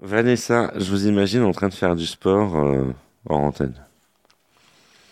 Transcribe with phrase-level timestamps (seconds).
[0.00, 2.84] Vanessa, je vous imagine en train de faire du sport euh,
[3.28, 3.74] en antenne.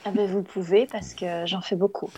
[0.09, 2.09] Ah ben vous pouvez parce que j'en fais beaucoup.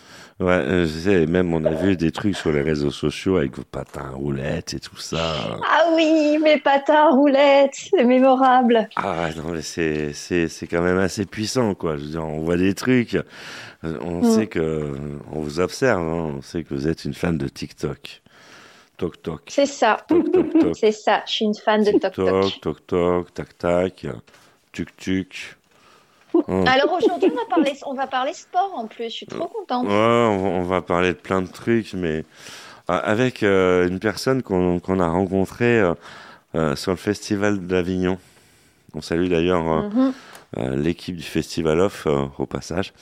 [0.40, 3.56] Ouais, euh, je sais, même on a vu des trucs sur les réseaux sociaux avec
[3.56, 5.58] vos patins roulettes et tout ça.
[5.66, 8.91] Ah oui, mes patins roulettes, c'est mémorable.
[8.96, 11.96] Ah non, mais c'est, c'est, c'est quand même assez puissant, quoi.
[11.96, 14.35] Je veux dire, on voit des trucs, euh, on Mm.
[14.35, 14.93] sait que,
[15.32, 18.21] on vous observe, hein, on sait que vous êtes une fan de TikTok.
[18.98, 19.42] Toc toc.
[19.46, 20.04] C'est ça.
[20.74, 22.60] C'est ça, je suis une fan de Toc Toc.
[22.60, 24.06] Toc toc toc, tac tac,
[24.72, 25.56] tuc tuc.
[26.34, 26.66] Hum.
[26.66, 29.04] Alors aujourd'hui, on va parler, on va parler sport en plus.
[29.04, 29.86] Je suis trop contente.
[29.86, 32.25] Ouais, on va, parler de plein de trucs, mais
[32.91, 35.94] euh, avec euh, une personne qu'on qu'on a rencontrée euh,
[36.55, 38.19] euh, sur le festival d'Avignon.
[38.94, 39.91] On salue d'ailleurs
[40.56, 42.06] euh, l'équipe du Festival Off
[42.39, 42.94] au passage.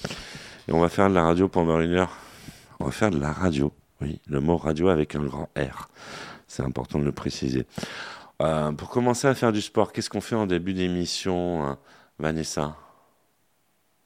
[0.68, 2.18] Et on va faire de la radio pendant une heure.
[2.80, 5.88] On va faire de la radio, oui, le mot radio avec un grand R.
[6.48, 7.66] C'est important de le préciser.
[8.42, 11.72] Euh, pour commencer à faire du sport, qu'est-ce qu'on fait en début d'émission, euh,
[12.18, 12.76] Vanessa?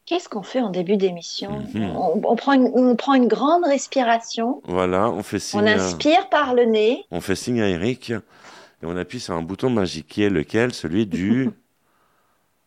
[0.07, 1.61] Qu'est-ce qu'on fait en début d'émission?
[1.75, 1.91] Mhm.
[1.97, 5.61] on, on prend une, on prend une grande respiration, Voilà, on fait signe.
[5.61, 7.05] on à- inspire par le nez.
[7.11, 10.73] On fait signe à Eric et on appuie sur un bouton magique qui est lequel?
[10.75, 11.51] Celui du.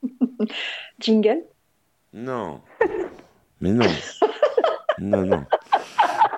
[0.99, 1.41] Jingle?
[2.13, 2.61] Non.
[3.61, 3.87] Mais non.
[4.99, 5.43] Non, non.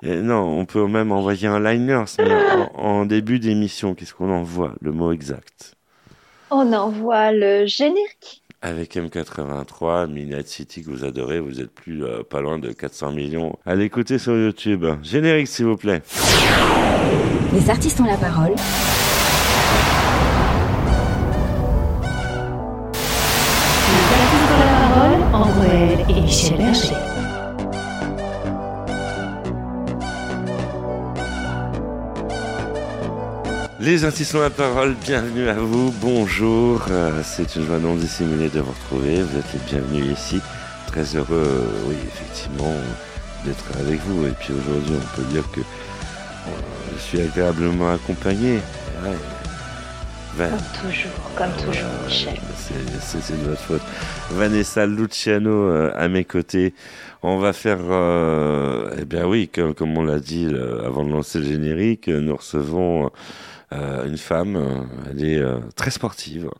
[0.02, 2.34] Et non, on peut même envoyer un liner mais
[2.74, 3.94] en, en début d'émission.
[3.94, 5.74] Qu'est-ce qu'on envoie Le mot exact?
[6.50, 8.42] On envoie le générique.
[8.62, 13.12] Avec M83, Midnight City que vous adorez, vous êtes plus euh, pas loin de 400
[13.12, 13.56] millions.
[13.64, 14.84] À l'écouter sur YouTube.
[15.02, 16.02] Générique, s'il vous plaît.
[17.52, 18.54] Les artistes ont la parole.
[23.92, 27.15] Les artistes ont la parole, André et Michel Berger.
[33.86, 38.48] Les artistes ont la parole, bienvenue à vous, bonjour, euh, c'est une joie non dissimulée
[38.48, 40.40] de vous retrouver, vous êtes les bienvenus ici,
[40.88, 42.74] très heureux, euh, oui, effectivement,
[43.44, 46.52] d'être avec vous, et puis aujourd'hui, on peut dire que euh,
[46.96, 48.58] je suis agréablement accompagné,
[49.04, 49.12] Ouais.
[50.36, 52.34] Van- Comme toujours, comme toujours, Michel.
[53.00, 53.82] c'est- de votre faute.
[54.32, 56.74] Vanessa Luciano à mes côtés.
[57.22, 57.78] On va faire,
[58.98, 60.46] eh bien oui, comme, comme on l'a dit
[60.84, 63.10] avant de lancer le générique, nous recevons
[63.72, 64.56] euh, une femme.
[64.56, 66.50] euh, Elle est euh, très sportive.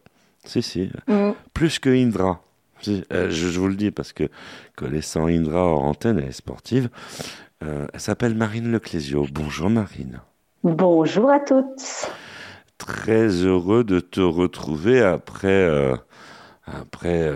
[0.44, 0.90] Si, si.
[1.08, 1.30] Mm.
[1.54, 2.40] Plus que Indra.
[2.82, 4.28] Si, je, je vous le dis parce que
[4.76, 6.88] connaissant Indra hors antenne, elle est sportive.
[7.60, 9.26] Elle s'appelle Marine Leclésio.
[9.32, 10.20] Bonjour Marine.
[10.62, 12.10] Bonjour à toutes.
[12.76, 15.68] Très heureux de te retrouver après,
[16.66, 17.32] après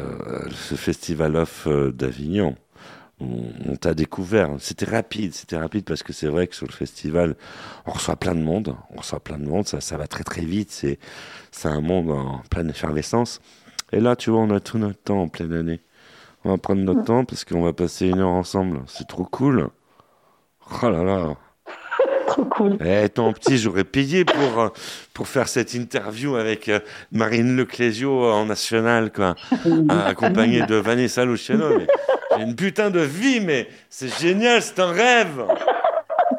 [0.50, 2.54] ce festival off d'Avignon.
[3.20, 4.50] On, on t'a découvert.
[4.58, 7.36] C'était rapide, c'était rapide parce que c'est vrai que sur le festival,
[7.86, 8.74] on reçoit plein de monde.
[8.94, 10.70] On reçoit plein de monde, ça, ça va très très vite.
[10.70, 10.98] C'est,
[11.50, 13.40] c'est un monde en pleine effervescence.
[13.92, 15.80] Et là, tu vois, on a tout notre temps en pleine année.
[16.44, 18.80] On va prendre notre temps parce qu'on va passer une heure ensemble.
[18.86, 19.68] C'est trop cool.
[20.82, 21.34] Oh là là.
[22.28, 22.76] Trop cool.
[22.84, 24.68] Eh, étant petit, j'aurais payé pour, euh,
[25.14, 26.78] pour faire cette interview avec euh,
[27.10, 29.34] Marine Leclésio en national, quoi,
[29.88, 31.76] Ah, accompagnée de Vanessa Luciano.
[31.76, 31.88] mais
[32.38, 35.44] une putain de vie, mais c'est génial, c'est un rêve.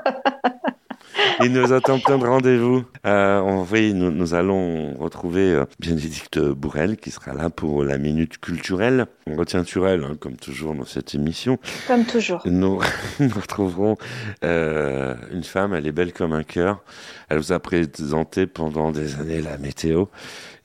[1.44, 2.84] Il nous attend plein de rendez-vous.
[3.06, 7.98] Euh, on, oui, nous, nous allons retrouver euh, Bénédicte Bourrel qui sera là pour la
[7.98, 9.08] minute culturelle.
[9.26, 11.58] On retient Turel, hein, comme toujours dans cette émission.
[11.88, 12.42] Comme toujours.
[12.46, 12.80] Nous,
[13.20, 13.98] nous retrouverons
[14.44, 16.84] euh, une femme, elle est belle comme un cœur.
[17.30, 20.06] Elle vous a présenté pendant des années la météo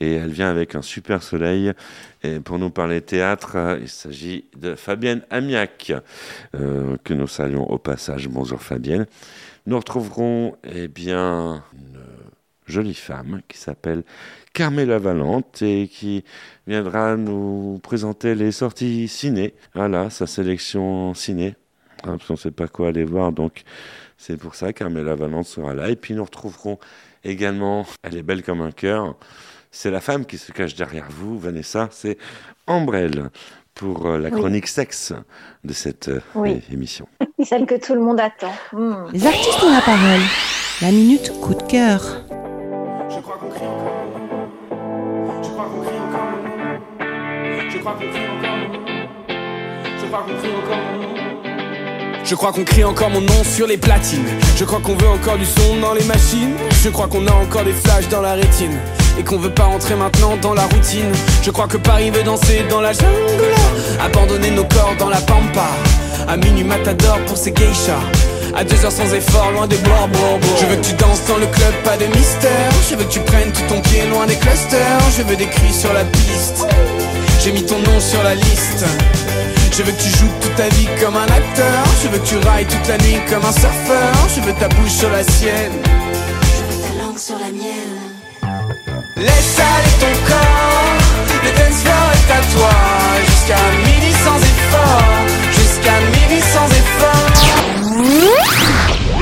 [0.01, 1.73] et elle vient avec un super soleil.
[2.23, 5.93] Et pour nous parler théâtre, il s'agit de Fabienne Amiac,
[6.55, 8.29] euh, que nous saluons au passage.
[8.29, 9.07] Bonjour Fabienne.
[9.67, 12.01] Nous retrouverons eh bien une
[12.67, 14.05] jolie femme qui s'appelle
[14.53, 16.25] Carmela Valente et qui
[16.67, 19.55] viendra nous présenter les sorties ciné.
[19.75, 21.55] Voilà, sa sélection ciné.
[22.03, 23.63] Ah, parce qu'on ne sait pas quoi aller voir, donc
[24.19, 25.89] c'est pour ça Carmela Valente sera là.
[25.91, 26.79] Et puis nous retrouverons
[27.25, 29.17] également, elle est belle comme un cœur,
[29.77, 32.17] c'est la femme qui se cache derrière vous, Vanessa, c'est
[32.67, 33.29] Ambrelle,
[33.75, 34.39] pour euh, la Oui.
[34.41, 35.13] chronique sexe
[35.65, 36.63] de cette euh, Oui.
[36.73, 37.07] émission.
[37.45, 38.53] Celle que tout le monde attend.
[38.73, 38.95] Mm.
[39.13, 40.21] Les artistes ont la parole.
[40.81, 42.01] La minute coup de cœur.
[43.11, 44.03] Je crois qu'on crie encore.
[45.43, 47.71] Je crois qu'on crie encore.
[47.71, 48.57] Je crois qu'on crie encore.
[50.01, 52.25] Je crois qu'on crie encore mon nom.
[52.25, 54.27] Je crois qu'on crie encore mon nom sur les platines.
[54.57, 56.55] Je crois qu'on veut encore du son dans les machines.
[56.83, 58.79] Je crois qu'on a encore des flashs dans la rétine.
[59.19, 61.11] Et qu'on veut pas rentrer maintenant dans la routine.
[61.43, 63.55] Je crois que Paris veut danser dans la jungle.
[64.01, 65.69] Abandonner nos corps dans la pampa.
[66.29, 68.03] À minuit matador pour ses geishas.
[68.55, 70.09] À deux heures sans effort, loin des bords,
[70.61, 72.71] Je veux que tu danses dans le club, pas de mystère.
[72.89, 75.01] Je veux que tu prennes tout ton pied loin des clusters.
[75.17, 76.67] Je veux des cris sur la piste.
[77.43, 78.85] J'ai mis ton nom sur la liste.
[79.73, 81.85] Je veux que tu joues toute ta vie comme un acteur.
[82.03, 84.15] Je veux que tu railles toute la nuit comme un surfeur.
[84.35, 85.73] Je veux ta bouche sur la sienne.
[86.43, 87.66] Je veux ta langue sur la mienne.
[89.17, 90.97] Laisse aller ton corps.
[91.43, 92.75] Le dance floor est à toi.
[93.25, 95.03] Jusqu'à midi sans effort.
[95.53, 97.31] Jusqu'à midi sans effort.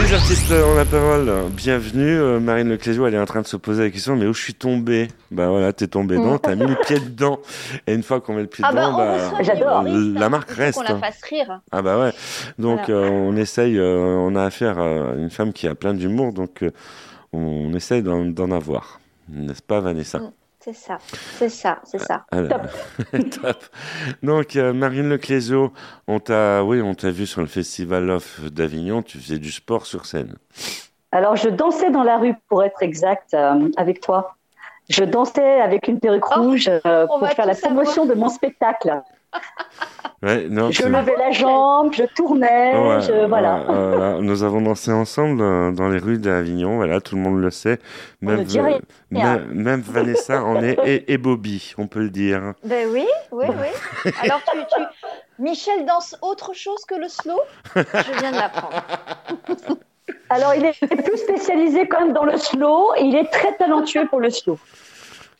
[0.02, 2.19] Les artistes en la parole, bienvenue.
[2.19, 4.43] Euh, Marine Leclésio, elle est en train de se poser la question, mais où je
[4.43, 5.08] suis tombé?
[5.31, 7.38] Bah voilà, t'es tombé dedans, t'as mis le pied dedans.
[7.87, 9.82] Et une fois qu'on met le pied Ah bah, dedans, bah, des j'adore.
[9.85, 10.79] la marque reste.
[10.79, 11.61] qu'on la fasse rire.
[11.73, 12.12] Ah bah ouais.
[12.58, 13.00] Donc Voilà.
[13.06, 16.62] euh, on essaye, euh, on a affaire à une femme qui a plein d'humour, donc
[16.62, 16.70] euh,
[17.32, 18.99] on essaye d'en avoir.
[19.29, 20.32] N'est-ce pas Vanessa Mm.
[20.65, 20.97] C'est ça,
[21.37, 22.25] c'est ça, c'est ça.
[22.31, 23.19] Ah là là.
[23.43, 23.62] Top.
[24.23, 25.75] Donc euh, Marine Leclésio,
[26.09, 29.85] on t'a, oui, on t'a vu sur le Festival Off d'Avignon, tu faisais du sport
[29.85, 30.37] sur scène.
[31.12, 34.37] Alors, je dansais dans la rue, pour être exact, euh, avec toi.
[34.88, 39.03] Je dansais avec une perruque Oh, rouge euh, pour faire la promotion de mon spectacle.
[40.23, 43.59] Ouais, non, Je levais la jambe, je tournais, Ouais, je, voilà.
[43.69, 47.51] euh, nous avons dansé ensemble euh, dans les rues d'Avignon, voilà, tout le monde le
[47.51, 47.79] sait.
[48.23, 48.79] On ne dit rien.
[49.11, 52.55] même, même Vanessa en est et, et Bobby, on peut le dire.
[52.65, 54.13] Ben oui, oui, oui.
[54.23, 54.83] Alors tu, tu...
[55.43, 57.39] Michel danse autre chose que le slow?
[57.77, 58.83] Je viens de l'apprendre.
[60.31, 64.07] Alors, il est plus spécialisé quand même dans le slow et il est très talentueux
[64.09, 64.59] pour le slow.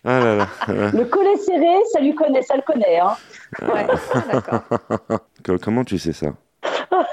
[0.04, 0.48] Ah là là.
[0.92, 2.98] Le collet serré, ça lui connaît, ça le connaît.
[2.98, 3.16] Hein.
[3.62, 3.86] Ouais,
[4.50, 4.62] ah,
[5.44, 6.28] co- comment tu sais ça?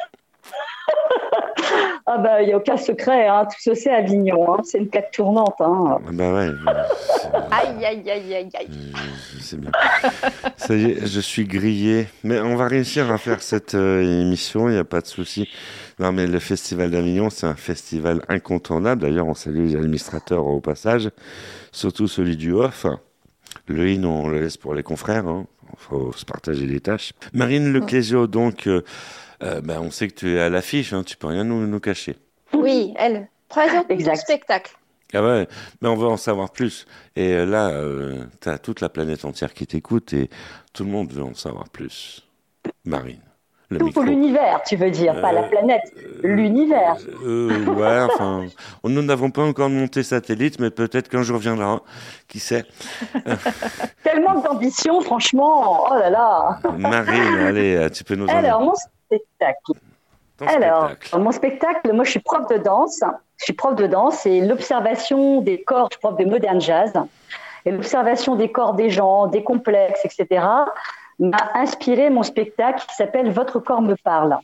[2.07, 3.45] Ah bah, il n'y a aucun secret, hein.
[3.45, 4.61] tout se sait à Avignon, hein.
[4.65, 5.53] c'est une plaque tournante.
[5.59, 5.97] Hein.
[6.05, 6.49] Ah Bah ouais,
[7.51, 8.93] Aïe, aïe, aïe, aïe, aïe.
[9.39, 9.71] sais bien.
[10.57, 12.07] Ça y est, je suis grillé.
[12.25, 15.47] Mais on va réussir à faire cette euh, émission, il n'y a pas de souci.
[15.99, 19.03] Non, mais le Festival d'Avignon, c'est un festival incontournable.
[19.03, 21.09] D'ailleurs, on salue les administrateurs au passage,
[21.71, 22.85] surtout celui du off.
[23.67, 25.25] Le in, on le laisse pour les confrères.
[25.25, 27.13] Il faut se partager les tâches.
[27.33, 28.83] Marine Leclésio, donc, euh,
[29.43, 31.79] euh, ben, on sait que tu es à l'affiche, hein, tu peux rien nous, nous
[31.79, 32.15] cacher.
[32.53, 34.17] Oui, elle présente Exact.
[34.17, 34.75] spectacle.
[35.13, 35.47] Ah ouais,
[35.81, 36.85] mais on veut en savoir plus.
[37.17, 37.71] Et euh, là,
[38.41, 40.29] tu as toute la planète entière qui t'écoute et
[40.73, 42.25] tout le monde veut en savoir plus.
[42.85, 43.21] Marine,
[43.71, 44.03] le Tout micro.
[44.03, 45.81] l'univers, tu veux dire, pas la Euh, planète,
[46.23, 46.97] l'univers.
[47.25, 48.45] Euh, ouais, enfin,
[48.83, 51.81] nous n'avons pas encore monté satellite, mais peut-être qu'un jour viendra.
[52.27, 52.65] Qui sait
[54.03, 56.59] Tellement d'ambition, franchement, oh là là.
[56.77, 59.71] Marine, allez, tu peux nous Alors, dire mon spectacle.
[60.47, 61.21] Alors, spectacle.
[61.23, 62.99] mon spectacle, moi je suis prof de danse.
[63.37, 66.93] Je suis prof de danse et l'observation des corps, je suis prof de modern jazz,
[67.65, 70.43] et l'observation des corps des gens, des complexes, etc.,
[71.19, 74.37] m'a inspiré mon spectacle qui s'appelle Votre corps me parle.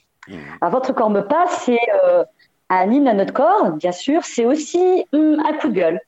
[0.62, 2.24] Alors, Votre corps me parle, c'est euh,
[2.70, 6.02] un hymne à notre corps, bien sûr, c'est aussi hum, un coup de gueule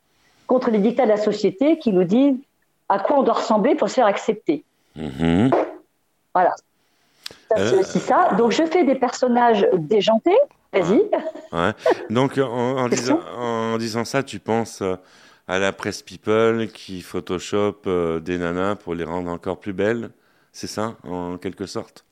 [0.48, 2.38] contre les dictats de la société qui nous disent
[2.90, 4.64] à quoi on doit ressembler pour se faire accepter.
[4.96, 5.52] Mhm.
[6.34, 6.54] Voilà.
[7.56, 8.34] C'est Euh, aussi ça.
[8.38, 10.38] Donc, je fais des personnages déjantés.
[10.74, 11.02] Vas-y.
[11.52, 11.72] Ouais.
[12.10, 14.96] Donc, en, disant, en disant ça, tu penses euh,
[15.48, 20.10] à la presse People qui Photoshop des nanas pour les rendre encore plus belles?
[20.52, 22.06] C'est ça, en quelque sorte?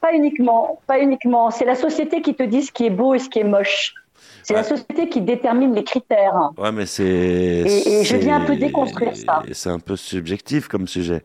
[0.00, 1.50] Pas uniquement, pas uniquement.
[1.50, 3.94] C'est la société qui te dit ce qui est beau et ce qui est moche.
[4.42, 6.50] C'est la société qui détermine les critères.
[6.58, 7.04] Ouais, mais c'est.
[7.04, 9.42] Et- et je viens un peu déconstruire ça.
[9.52, 11.24] C'est un peu subjectif comme sujet.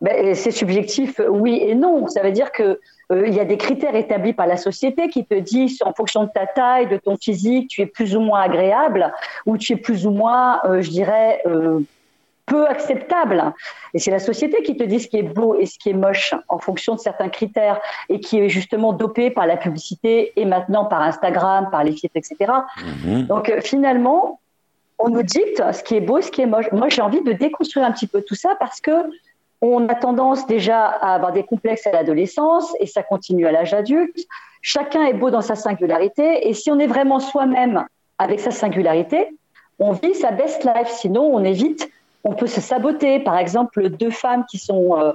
[0.00, 2.08] Ben, c'est subjectif, oui et non.
[2.08, 2.80] Ça veut dire que
[3.12, 6.24] euh, il y a des critères établis par la société qui te disent, en fonction
[6.24, 9.12] de ta taille, de ton physique, tu es plus ou moins agréable
[9.46, 11.80] ou tu es plus ou moins, euh, je dirais, euh,
[12.46, 13.52] peu acceptable.
[13.94, 15.94] Et c'est la société qui te dit ce qui est beau et ce qui est
[15.94, 20.44] moche en fonction de certains critères et qui est justement dopé par la publicité et
[20.44, 22.52] maintenant par Instagram, par les filtres, etc.
[23.04, 23.26] Mhm.
[23.26, 24.40] Donc euh, finalement,
[24.98, 26.70] on nous dicte ce qui est beau, ce qui est moche.
[26.72, 28.92] Moi, j'ai envie de déconstruire un petit peu tout ça parce que
[29.60, 33.72] on a tendance déjà à avoir des complexes à l'adolescence et ça continue à l'âge
[33.72, 34.18] adulte.
[34.60, 37.84] Chacun est beau dans sa singularité et si on est vraiment soi-même
[38.18, 39.28] avec sa singularité,
[39.78, 40.88] on vit sa best life.
[40.88, 41.90] Sinon, on évite,
[42.24, 43.20] on peut se saboter.
[43.20, 45.12] Par exemple, deux femmes qui sont euh,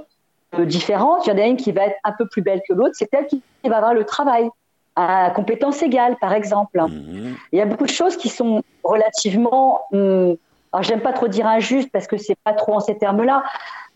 [0.57, 2.73] euh, différentes, il y en a une qui va être un peu plus belle que
[2.73, 4.49] l'autre, c'est elle qui va avoir le travail
[4.95, 6.81] à compétences égales, par exemple.
[6.81, 7.35] Mhm.
[7.51, 10.35] Il y a beaucoup de choses qui sont relativement, hum,
[10.73, 13.43] alors j'aime pas trop dire injustes parce que c'est pas trop en ces termes-là.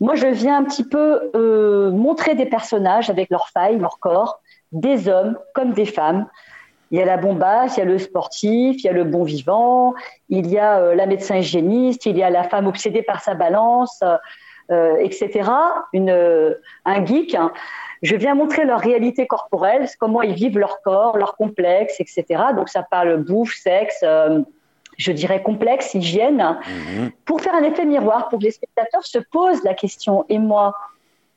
[0.00, 4.40] Moi, je viens un petit peu euh, montrer des personnages avec leurs failles, leur corps,
[4.70, 6.26] des hommes comme des femmes.
[6.92, 9.24] Il y a la bombasse, il y a le sportif, il y a le bon
[9.24, 9.94] vivant,
[10.28, 13.34] il y a euh, la médecin hygiéniste, il y a la femme obsédée par sa
[13.34, 14.02] balance.
[14.70, 15.50] euh, etc.
[15.92, 17.34] Une, euh, un geek.
[17.34, 17.52] hein.
[18.00, 22.24] Je viens montrer leur réalité corporelle, comment ils vivent leur corps, leurs complexes, etc.
[22.56, 24.02] Donc ça parle bouffe, sexe,
[24.98, 27.10] je dirais complexe, hygiène, Mhm.
[27.26, 30.24] pour faire un effet miroir, pour que les spectateurs se posent la question.
[30.28, 30.74] Et moi,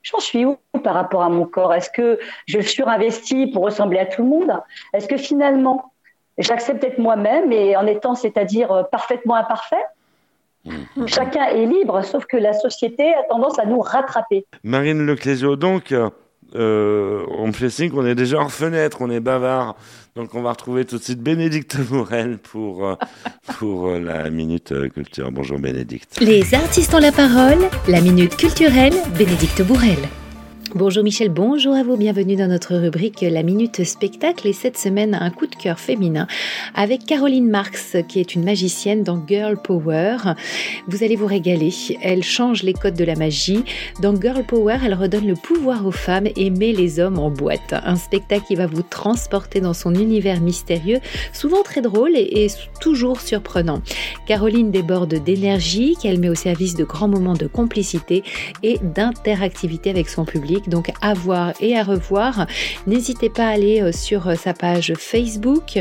[0.05, 1.73] j'en suis où par rapport à mon corps?
[1.73, 4.51] Est-ce que je surinvestis pour ressembler à tout le monde?
[4.93, 5.91] Est-ce que finalement,
[6.37, 9.83] j'accepte d'être moi-même et en étant, c'est-à-dire euh, parfaitement imparfait?
[10.65, 11.07] Mhm.
[11.07, 14.45] Chacun est libre, sauf que la société a tendance à nous rattraper.
[14.63, 15.93] Marine Leclésio, donc,
[16.55, 19.75] euh, on fait signe qu'on est déjà en fenêtre, on est bavard.
[20.15, 22.95] Donc, on va retrouver tout de suite Bénédicte Morel pour, euh,
[23.57, 25.31] pour euh, la Minute Culture.
[25.31, 26.17] Bonjour Bénédicte.
[26.21, 29.99] Les artistes ont la parole, la minute culturelle, Bénédicte Bourrel.
[30.77, 35.15] Bonjour Michel, bonjour à vous, bienvenue dans notre rubrique La Minute Spectacle et cette semaine
[35.15, 36.27] un coup de cœur féminin
[36.73, 40.17] avec Caroline Marx qui est une magicienne dans Girl Power.
[40.89, 43.63] Vous allez vous régaler, elle change les codes de la magie.
[44.01, 47.73] Dans Girl Power, elle redonne le pouvoir aux femmes et met les hommes en boîte.
[47.85, 50.99] Un spectacle qui va vous transporter dans son univers mystérieux,
[51.31, 52.47] souvent très drôle et,
[52.81, 53.81] toujours surprenant.
[54.27, 58.23] Caroline déborde d'énergie qu'elle met au service de grands moments de complicité
[58.61, 60.64] et d'interactivité avec son public.
[60.67, 62.47] Donc à voir et à revoir.
[62.87, 65.79] N'hésitez pas à aller euh, sur euh, sa page Facebook,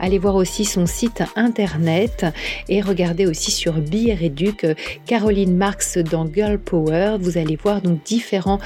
[0.00, 2.26] allez voir aussi son site internet
[2.68, 4.32] et regardez aussi sur Bière et
[4.64, 4.74] euh,
[5.06, 7.16] Caroline Marx dans Girl Power.
[7.20, 8.62] Vous allez voir donc différentes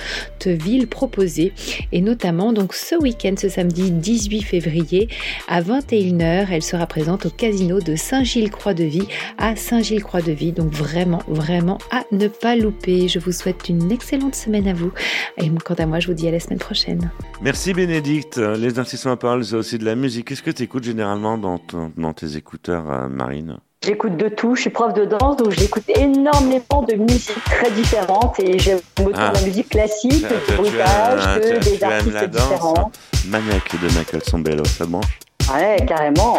[0.47, 1.53] villes proposées
[1.93, 5.09] et notamment donc ce week-end, ce samedi 18 février
[5.49, 9.07] à 21h, elle sera présente au casino de Saint-Gilles-Croix-de-Vie
[9.39, 10.53] à Saint-Gilles-Croix-de-Vie.
[10.53, 13.09] Donc vraiment, vraiment à ne pas louper.
[13.09, 14.93] Je vous souhaite une excellente semaine à vous.
[15.39, 17.11] Et quant à moi, je vous dis à la semaine prochaine.
[17.43, 18.37] Merci Bénédicte.
[18.39, 20.29] Les artistes à parole, c'est aussi de la musique.
[20.29, 23.59] Qu'est-ce que tu écoutes généralement dans, ton- dans tes écouteurs, euh, Marine?
[23.83, 28.39] J'écoute de tout, je suis prof de danse, donc j'écoute énormément de musiques très différentes
[28.39, 29.33] et j'aime autant Ah.
[29.35, 32.93] la musique classique du bruitage, que des artistes la danse différents.
[33.29, 35.19] Maniac de Michael Sambello, ça branche?
[35.55, 36.39] Ouais, carrément.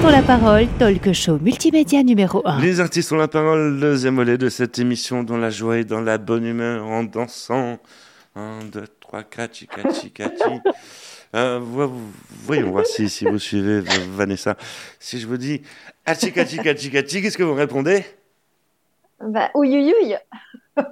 [0.00, 2.60] Artistes ont la parole, talk show multimédia numéro 1.
[2.60, 6.00] Les artistes ont la parole, deuxième volet de cette émission dans la joie et dans
[6.00, 7.78] la bonne humeur en dansant.
[8.34, 10.60] 1, 2, 3, 4, chicachi, cachi.
[11.34, 11.60] Euh,
[12.44, 13.82] voyons voir si, si vous suivez
[14.16, 14.56] Vanessa.
[14.98, 15.60] Si je vous dis
[16.06, 18.04] achikachi, qu'est-ce que vous répondez?
[19.20, 20.16] Bah, ouïouïouï.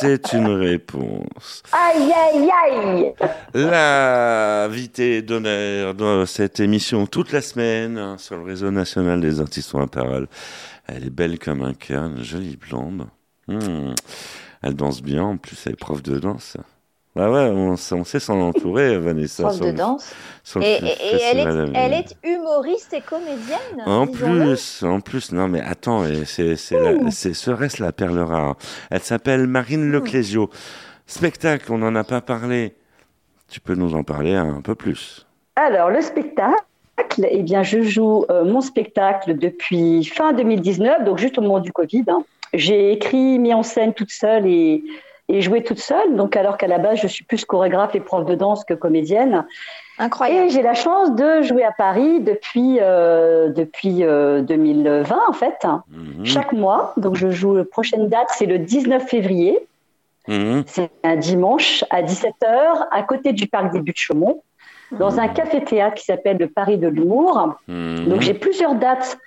[0.00, 1.62] C'est une réponse.
[1.72, 3.14] Aïe, aïe, aïe
[3.54, 9.74] L'invité d'honneur dans cette émission toute la semaine hein, sur le réseau national des artistes
[9.74, 10.26] en parole.
[10.86, 13.06] Elle est belle comme un cœur, une jolie blonde.
[13.46, 13.94] Hmm.
[14.62, 16.56] Elle danse bien, en plus elle est prof de danse.
[17.14, 19.44] Bah ouais, on, sait s'en entourer, Vanessa.
[19.44, 20.12] Prof de danse.
[20.60, 23.82] et, elle, est, elle, est, humoriste et comédienne.
[23.86, 28.56] En plus, en plus, non mais attends, c'est serait-ce la perle rare?
[28.90, 30.50] Elle s'appelle Marine Leclésio.
[31.06, 32.74] Spectacle, on n'en a pas parlé.
[33.48, 35.26] Tu peux nous en parler un peu plus.
[35.54, 36.56] Alors, le spectacle,
[37.28, 41.70] eh bien, je joue euh, mon spectacle depuis fin 2019, donc juste au moment du
[41.70, 42.04] Covid.
[42.08, 42.24] Hein.
[42.54, 44.82] J'ai écrit, mis en scène toute seule et
[45.28, 46.16] et jouer toute seule.
[46.16, 49.46] Donc, alors qu'à la base, je suis plus chorégraphe et prof de danse que comédienne.
[49.98, 50.46] Incroyable.
[50.46, 54.06] Et j'ai la chance de jouer à Paris depuis euh, depuis 2020
[54.86, 56.24] euh, en fait, mhm.
[56.24, 56.92] chaque mois.
[56.96, 57.56] Donc, je joue.
[57.56, 59.66] La prochaine date, c'est le 19 février.
[60.28, 60.64] Mhm.
[60.66, 64.42] C'est un dimanche à 17h à côté du parc des Buttes-Chaumont,
[64.92, 67.56] dans un café-théâtre qui s'appelle le Paris de l'humour.
[67.68, 68.08] Mhm.
[68.08, 69.18] Donc, j'ai plusieurs dates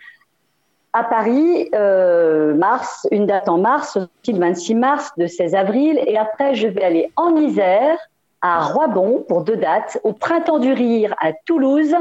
[0.98, 6.00] à Paris, euh, mars, une date en mars, aussi le 26 mars, de 16 avril.
[6.08, 7.98] Et après, je vais aller en Isère,
[8.42, 11.96] à Roibon, pour deux dates, au Printemps du Rire à Toulouse,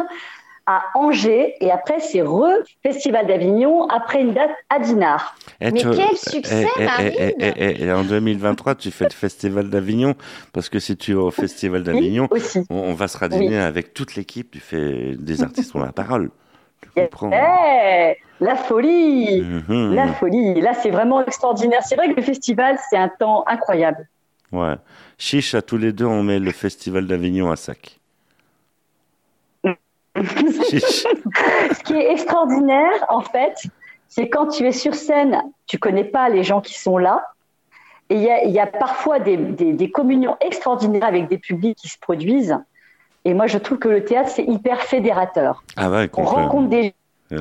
[0.64, 5.36] à Angers, et après, c'est re-Festival d'Avignon, après une date à Dinard.
[5.60, 10.14] Mais quel succès, Marine et, en 2023, tu fais le Festival d'Avignon,
[10.52, 12.28] parce que si tu es au Festival d'Avignon,
[12.70, 16.30] on, va se radiner avec toute l'équipe du fait des artistes ont la parole.
[18.40, 19.94] La folie, mhm.
[19.94, 20.60] la folie.
[20.60, 21.82] Là, c'est vraiment extraordinaire.
[21.82, 24.08] C'est vrai que le festival, c'est un temps incroyable.
[24.52, 24.74] Ouais.
[25.18, 27.98] Chiche, à tous les deux, on met le festival d'Avignon à sac.
[30.16, 33.66] Ce qui est extraordinaire, en fait,
[34.08, 37.22] c'est quand tu es sur scène, tu connais pas les gens qui sont là.
[38.08, 42.56] Et il y, a, parfois des, des, communions extraordinaires avec des publics qui se produisent.
[43.26, 45.64] Et moi, je trouve que le théâtre, c'est hyper fédérateur.
[45.76, 46.94] Ah ouais, on rencontre des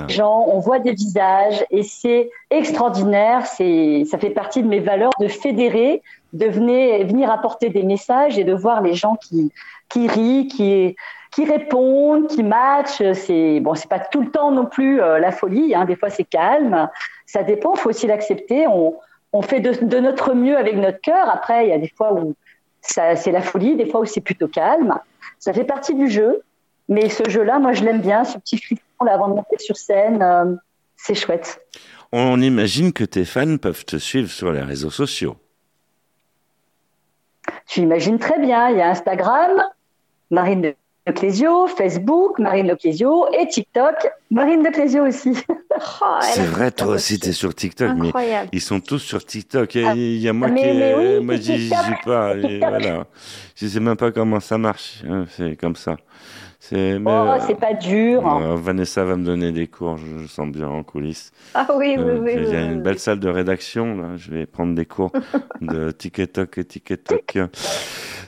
[0.07, 3.45] gens, on voit des visages, et c'est extraordinaire.
[3.45, 6.01] C'est, ça fait partie de mes valeurs de fédérer,
[6.33, 9.51] de venir, venir apporter des messages et de voir les gens qui,
[9.87, 10.95] qui rient, qui,
[11.29, 13.03] qui répondent, qui matchent.
[13.13, 15.75] C'est bon, c'est pas tout le temps non plus euh, la folie.
[15.75, 15.85] Hein.
[15.85, 16.89] Des fois, c'est calme.
[17.27, 17.75] Ça dépend.
[17.75, 18.65] Il faut aussi l'accepter.
[18.65, 18.95] On,
[19.33, 21.29] on fait de, de, notre mieux avec notre cœur.
[21.31, 22.33] Après, il y a des fois où
[22.81, 24.97] ça, c'est la folie, des fois où c'est plutôt calme.
[25.45, 26.41] Ça fait partie du jeu,
[26.89, 30.23] mais ce jeu-là, moi, je l'aime bien, ce petit frisson avant de monter sur scène,
[30.23, 30.55] euh,
[30.97, 31.61] c'est chouette.
[32.11, 35.37] On imagine que tes fans peuvent te suivre sur les réseaux sociaux.
[37.67, 39.51] Tu imagines très bien, il y a Instagram,
[40.31, 40.75] Marine de
[41.13, 43.95] Clésio, Facebook, Marine Leclésio et TikTok,
[44.31, 45.33] Marine de Clésio aussi.
[46.01, 48.11] Oh, c'est vrai, toi aussi, tu es sur TikTok, mais
[48.53, 49.75] ils sont tous sur TikTok.
[49.75, 52.33] Il y a moi ah, qui, moi, j'y suis pas.
[52.37, 53.05] Et voilà.
[53.57, 55.03] Je sais même pas comment ça marche.
[55.05, 55.97] Hein, c'est comme ça.
[56.59, 58.25] C'est oh, c'est pas dur.
[58.25, 61.31] Euh, Vanessa va me donner des cours, je, sens bien en coulisses.
[61.53, 62.31] Ah oui, oui, oui.
[62.37, 64.15] Il y a une belle salle de rédaction, là.
[64.15, 65.11] je vais prendre des cours
[65.61, 67.37] de TikTok et TikTok.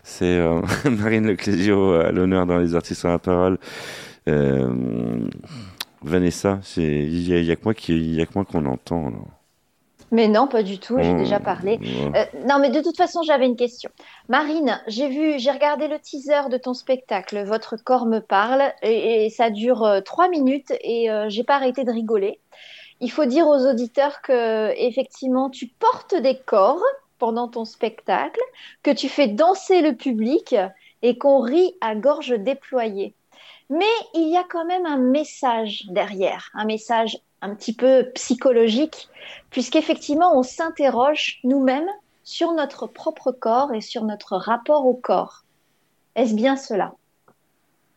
[0.08, 3.58] C'est euh, Marine Leclésio à l'honneur dans Les Artistes à la parole.
[4.30, 4.74] Euh,
[6.02, 9.12] Vanessa, il y, a que moi qui, y a que moi qu'on entend.
[10.12, 10.98] Mais non, pas du tout.
[10.98, 11.78] J'ai oh, déjà parlé.
[12.16, 13.90] Euh, non, mais de toute façon, j'avais une question.
[14.30, 17.44] Marine, j'ai vu, j'ai regardé le teaser de ton spectacle.
[17.44, 21.84] Votre corps me parle et, ça dure euh, trois minutes et euh, j'ai pas arrêté
[21.84, 22.40] de rigoler.
[23.02, 26.82] Il faut dire aux auditeurs que effectivement, tu portes des corps
[27.18, 28.40] pendant ton spectacle,
[28.84, 30.56] que tu fais danser le public
[31.02, 33.14] et qu'on rit à gorge déployée.
[33.70, 39.10] Mais il y a quand même un message derrière, un message un petit peu psychologique,
[39.50, 41.90] puisqu'effectivement, on s'interroge nous-mêmes
[42.24, 45.44] sur notre propre corps et sur notre rapport au corps.
[46.16, 46.94] Est-ce bien cela?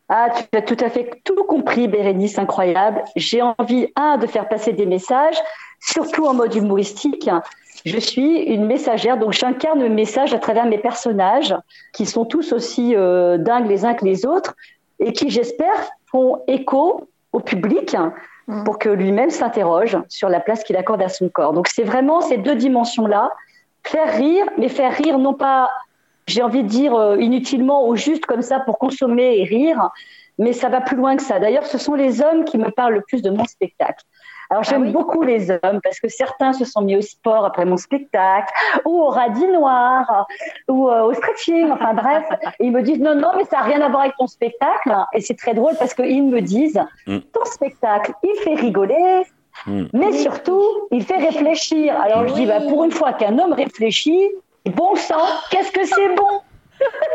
[0.08, 3.04] Ah, tu as tout à fait tout compris, Bérénice, incroyable.
[3.14, 5.38] J'ai envie, un, de faire passer des messages,
[5.78, 7.30] surtout en mode humoristique.
[7.84, 11.54] Je suis une messagère, donc j'incarne le message à travers mes personnages,
[11.92, 14.54] qui sont tous aussi euh, dingues les uns que les autres,
[14.98, 17.96] et qui, j'espère, font écho au public
[18.46, 18.64] mm.
[18.64, 21.52] pour que lui-même s'interroge sur la place qu'il accorde à son corps.
[21.52, 23.30] Donc c'est vraiment ces deux dimensions-là,
[23.84, 25.70] faire rire, mais faire rire non pas,
[26.26, 29.90] j'ai envie de dire, euh, inutilement ou juste comme ça pour consommer et rire,
[30.38, 31.38] mais ça va plus loin que ça.
[31.38, 34.04] D'ailleurs, ce sont les hommes qui me parlent le plus de mon spectacle.
[34.50, 37.64] Alors j'aime ah beaucoup les hommes parce que certains se sont mis au sport après
[37.64, 38.52] mon spectacle,
[38.84, 40.26] ou au radis noir,
[40.68, 42.24] ou euh, au stretching, enfin bref.
[42.58, 44.92] Et ils me disent non, non, mais ça n'a rien à voir avec ton spectacle.
[45.14, 47.18] Et c'est très drôle parce qu'ils me disent mm.
[47.32, 49.22] ton spectacle, il fait rigoler,
[49.66, 49.84] mm.
[49.92, 51.98] mais surtout, il fait réfléchir.
[52.00, 54.28] Alors je dis bah, pour une fois qu'un homme réfléchit,
[54.66, 55.14] bon sang,
[55.50, 56.40] qu'est-ce que c'est bon?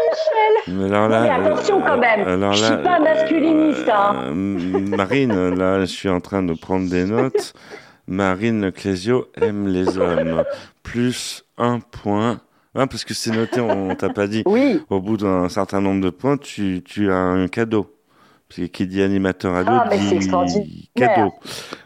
[0.10, 0.90] Michel.
[0.90, 2.24] Mais, attention quand même.
[2.26, 3.90] je ne suis pas masculiniste.
[3.90, 4.16] Hein.
[4.26, 7.54] Euh, Marine, là, je suis en train de prendre des notes.
[8.08, 10.44] Marine Clésio aime les hommes.
[10.84, 12.40] Plus un point.
[12.76, 14.44] Ah, parce que c'est noté, on t'a pas dit.
[14.46, 14.82] Oui.
[14.90, 17.96] Au bout d'un certain nombre de points, tu, tu as un cadeau.
[18.48, 21.34] Parce que qui dit animateur radio ah, dit cadeau.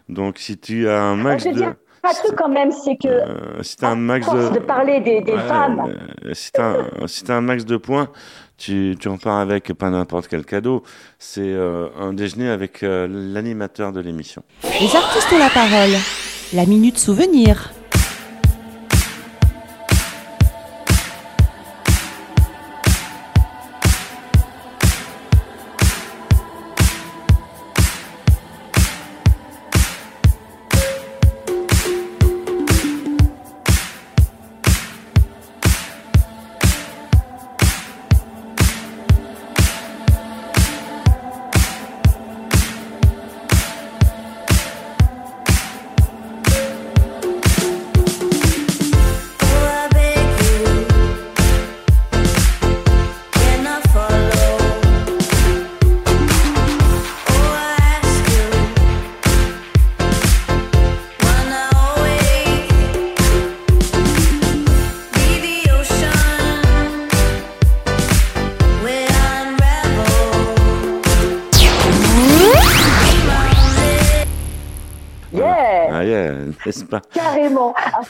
[0.10, 1.66] Donc si tu as un max de
[2.04, 4.54] un truc quand même, c'est que euh, si un max de...
[4.54, 4.60] de...
[4.60, 5.94] parler des, des femmes,
[6.26, 8.10] euh, si tu as, un max de points,
[8.58, 10.84] tu, tu repars avec pas n'importe quel cadeau.
[11.18, 14.44] C'est euh, un déjeuner avec euh, l'animateur de l'émission.
[14.64, 15.96] Les artistes ont la parole.
[16.54, 17.72] La minute souvenir.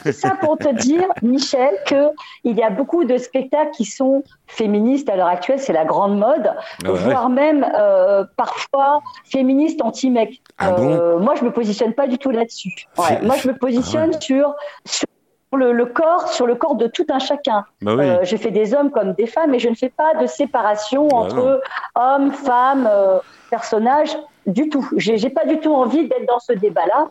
[0.04, 5.10] C'est ça pour te dire, Michel, qu'il y a beaucoup de spectacles qui sont féministes
[5.10, 10.42] à l'heure actuelle, c'est la grande mode, voire même euh, parfois féministes anti-mec.
[10.58, 12.88] Ah euh, moi, je me positionne pas du tout là-dessus.
[12.98, 14.56] Moi, je me positionne ah sur,
[15.54, 17.66] le, corps, sur le corps de tout un chacun.
[17.82, 20.28] Bah euh, je fais des hommes comme des femmes, et je ne fais pas de
[20.28, 21.62] séparation bah entre
[21.96, 22.90] hommes, femmes,
[23.50, 24.88] personnages du tout.
[24.96, 27.10] J'ai pas du tout envie d'être dans ce débat-là.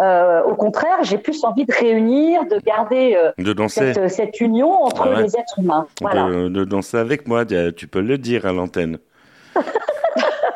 [0.00, 3.68] Euh, au contraire, j'ai plus envie de réunir, de garder euh,
[4.08, 5.86] Cette, union entre les êtres humains.
[6.00, 8.98] De, danser avec moi, tu peux le dire à l'antenne.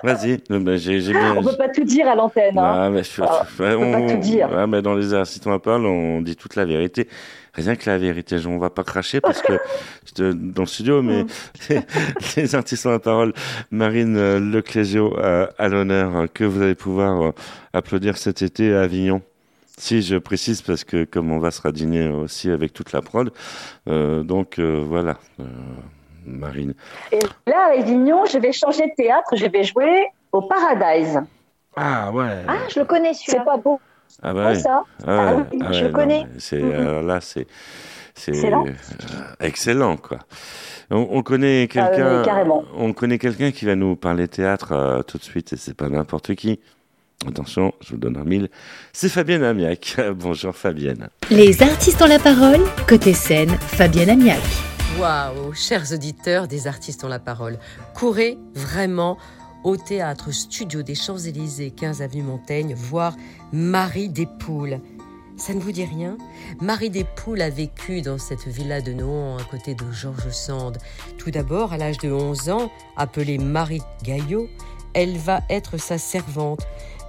[0.02, 0.42] Vas-y.
[0.78, 1.34] J'ai, bien...
[1.38, 2.58] On peut pas tout dire à l'antenne.
[2.58, 2.72] Hein.
[2.74, 4.66] Ah, mais ah, on, peut pas tout dire.
[4.68, 7.08] mais dans les assistants à parole, on dit toute la vérité.
[7.54, 8.36] Rien que la vérité.
[8.46, 9.52] On va pas cracher parce que
[10.32, 11.24] dans le studio, mais
[12.36, 13.32] les artistes ont la parole.
[13.70, 17.30] Marine euh, Leclésio à, à l'honneur que vous allez pouvoir euh,
[17.72, 19.22] applaudir cet été à Avignon.
[19.78, 23.32] Si, je précise parce que comme on va se radiner aussi avec toute la prod,
[23.88, 25.18] euh, donc euh, voilà.
[25.40, 25.44] Euh,
[26.24, 26.74] Marine.
[27.10, 31.20] Et là, à Avignon, je vais changer de théâtre, je vais jouer au Paradise.
[31.76, 32.44] Ah ouais.
[32.46, 33.38] Ah, je le connais celui-là.
[33.38, 33.80] C'est pas beau.
[34.22, 34.84] Ah bah ça.
[35.06, 36.26] Ah, oui, ah je le connais.
[36.38, 37.06] C'est mm-hmm.
[37.06, 37.46] là, c'est
[38.14, 38.32] c'est
[39.40, 39.96] excellent.
[39.96, 40.18] quoi.
[40.90, 42.44] On, connaît ah quelqu'un.
[42.76, 45.88] on connaît quelqu'un qui va nous parler théâtre euh, tout de suite et c'est pas
[45.88, 46.60] n'importe qui.
[47.26, 48.48] Attention, je vous donne un mille.
[48.92, 49.96] C'est Fabienne Amiac.
[50.14, 51.08] Bonjour Fabienne.
[51.30, 52.60] Les artistes ont la parole.
[52.86, 54.71] Côté scène, Fabienne Amiac.
[55.02, 57.58] Waouh, chers auditeurs des artistes ont la parole.
[57.92, 59.18] Courez vraiment
[59.64, 63.16] au théâtre Studio des Champs-Élysées, 15 avenue Montaigne, voir
[63.52, 64.78] Marie des Poules.
[65.36, 66.16] Ça ne vous dit rien?
[66.60, 70.78] Marie des Poules a vécu dans cette villa de Nohant à côté de Georges Sand.
[71.18, 74.48] Tout d'abord, à l'âge de 11 ans, appelée Marie Gaillot,
[74.94, 76.64] elle va être sa servante.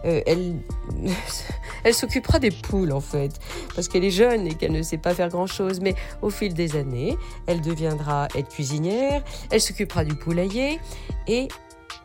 [0.06, 0.22] Euh,
[1.84, 3.32] elle, s'occupera des poules en fait,
[3.76, 5.80] parce qu'elle est jeune et qu'elle ne sait pas faire grand-chose.
[5.80, 10.80] Mais au fil des années, elle deviendra être cuisinière, elle s'occupera du poulailler
[11.28, 11.48] et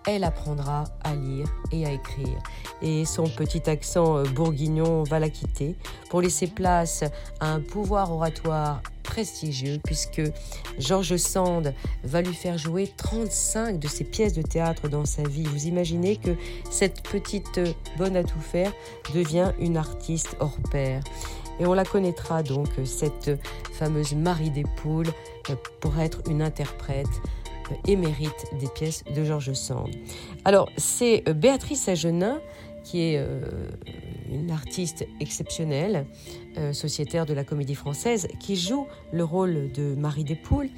[0.06, 2.38] elle apprendra à lire et à écrire.
[2.82, 5.76] Et son petit accent euh, bourguignon va la quitter
[6.10, 7.04] pour laisser place
[7.40, 10.22] à un pouvoir oratoire prestigieux puisque
[10.78, 15.44] Georges Sand va lui faire jouer 35 de ses pièces de théâtre dans sa vie.
[15.44, 16.36] Vous imaginez que
[16.70, 17.60] cette petite
[17.96, 18.72] bonne à tout faire
[19.14, 21.02] devient une artiste hors pair.
[21.60, 23.30] Et on la connaîtra donc, cette
[23.72, 25.12] fameuse Marie des Poules,
[25.80, 27.06] pour être une interprète
[27.86, 29.90] émérite des pièces de Georges Sand.
[30.44, 32.40] Alors, c'est Béatrice Agenin
[32.88, 33.40] qui est euh,
[34.30, 36.06] une artiste exceptionnelle,
[36.56, 40.70] euh, sociétaire de la comédie française, qui joue le rôle de Marie des Poules.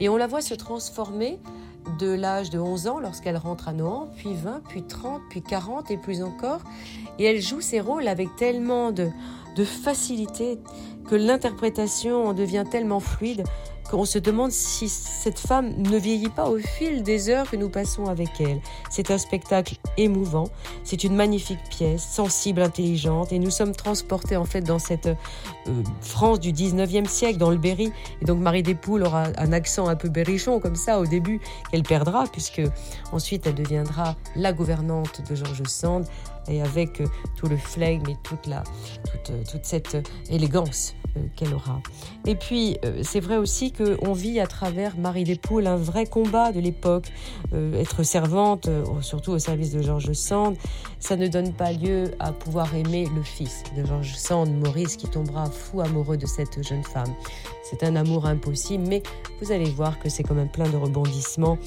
[0.00, 1.38] Et on la voit se transformer
[1.98, 5.90] de l'âge de 11 ans lorsqu'elle rentre à Nohant, puis 20, puis 30, puis 40
[5.90, 6.60] et plus encore.
[7.18, 9.10] Et elle joue ses rôles avec tellement de
[9.64, 10.58] facilité
[11.08, 13.44] que l'interprétation en devient tellement fluide
[13.90, 17.68] qu'on se demande si cette femme ne vieillit pas au fil des heures que nous
[17.68, 18.60] passons avec elle.
[18.90, 20.48] C'est un spectacle émouvant,
[20.84, 25.82] c'est une magnifique pièce, sensible, intelligente, et nous sommes transportés en fait dans cette euh,
[26.00, 27.92] France du 19e siècle, dans le Berry.
[28.20, 31.82] Et donc Marie Despoules aura un accent un peu berrichon comme ça au début, qu'elle
[31.82, 32.62] perdra, puisque
[33.12, 36.06] ensuite elle deviendra la gouvernante de Georges Sand
[36.48, 38.62] et avec euh, tout le flegme et toute, la,
[39.10, 39.96] toute, euh, toute cette
[40.30, 40.94] élégance
[41.36, 41.80] qu'elle aura.
[42.26, 46.60] Et puis, c'est vrai aussi qu'on vit à travers Marie Despoules un vrai combat de
[46.60, 47.06] l'époque.
[47.52, 48.68] être servante,
[49.00, 50.56] surtout au service de Georges Sand,
[51.00, 55.08] ça ne donne pas lieu à pouvoir aimer le fils de Georges Sand, Maurice, qui
[55.08, 57.14] tombera fou amoureux de cette jeune femme.
[57.62, 59.02] C'est un amour impossible, mais
[59.40, 61.58] vous allez voir que c'est quand même plein de rebondissements.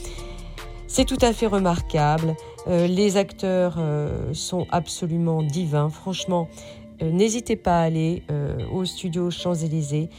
[0.88, 2.36] C'est tout à fait remarquable.
[2.67, 5.89] Euh, les acteurs euh, sont absolument divins.
[5.89, 8.23] Franchement, euh, n'hésitez pas à aller
[8.71, 10.09] au studio Champs-Élysées.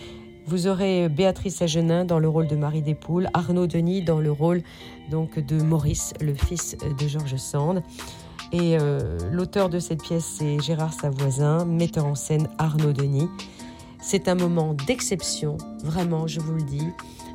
[0.46, 4.62] Vous aurez Béatrice Agenin dans le rôle de Marie Despoules, Arnaud Denis dans le rôle
[5.10, 7.82] donc de Maurice, le fils de Georges Sand.
[8.52, 8.76] Et
[9.30, 13.28] l'auteur de cette pièce, c'est Gérard Savoisin, metteur en scène Arnaud Denis.
[14.02, 16.88] C'est un moment d'exception, vraiment, je vous le dis.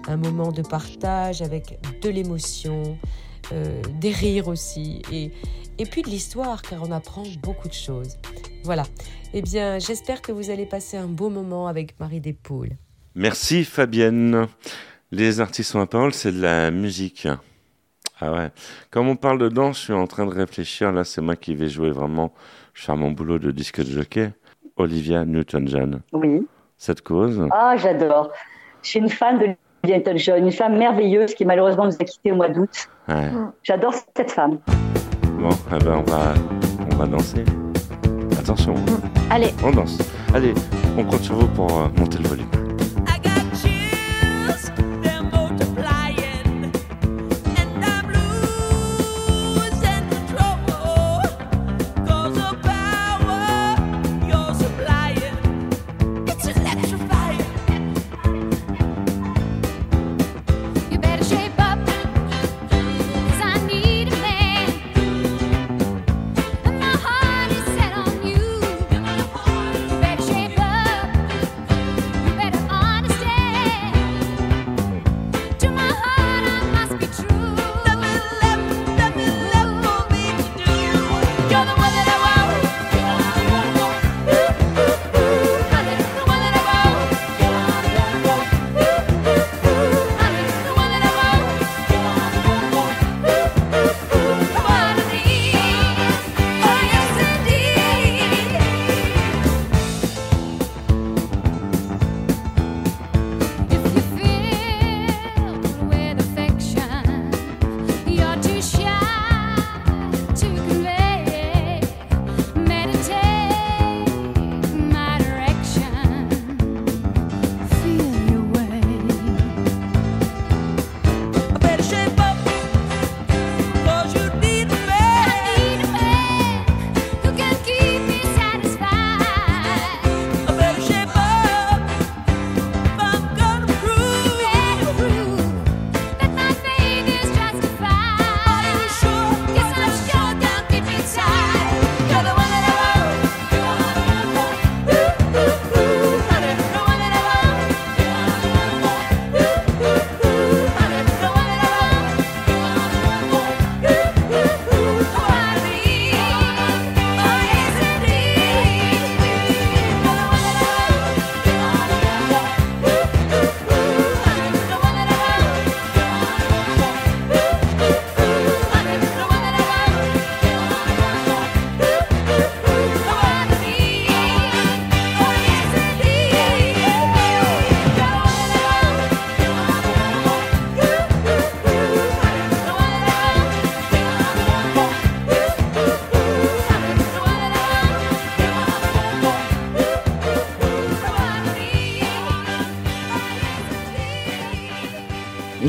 [0.06, 2.98] Un moment de partage avec de l'émotion,
[3.54, 5.32] euh, des rires aussi, et,
[5.80, 8.18] et puis de l'histoire, car on apprend beaucoup de choses.
[8.64, 8.84] Voilà.
[9.34, 12.72] Eh bien, j'espère que vous allez passer un beau moment avec Marie Despoules.
[13.16, 14.48] Merci Fabienne.
[15.12, 17.28] Les artistes en parole, c'est de la musique.
[18.20, 18.50] Ah ouais.
[18.90, 20.92] Comme on parle de danse, je suis en train de réfléchir.
[20.92, 22.34] Là, c'est moi qui vais jouer vraiment
[22.74, 24.32] faire mon boulot de disque de jockey.
[24.76, 26.02] Olivia Newton-John.
[26.14, 26.48] Oui.
[26.78, 27.48] Cette cause.
[27.52, 28.32] Ah, j'adore.
[28.84, 29.56] Je suis une fan de
[30.38, 32.90] une femme merveilleuse qui malheureusement nous a quittés au mois d'août.
[33.64, 34.60] J'adore cette femme.
[35.40, 36.34] Bon, eh ben on, va,
[36.92, 37.44] on va danser.
[38.40, 38.76] Attention.
[39.30, 39.54] Allez.
[39.64, 39.98] On danse.
[40.34, 40.54] Allez,
[40.98, 42.67] on compte sur vous pour euh, monter le volume.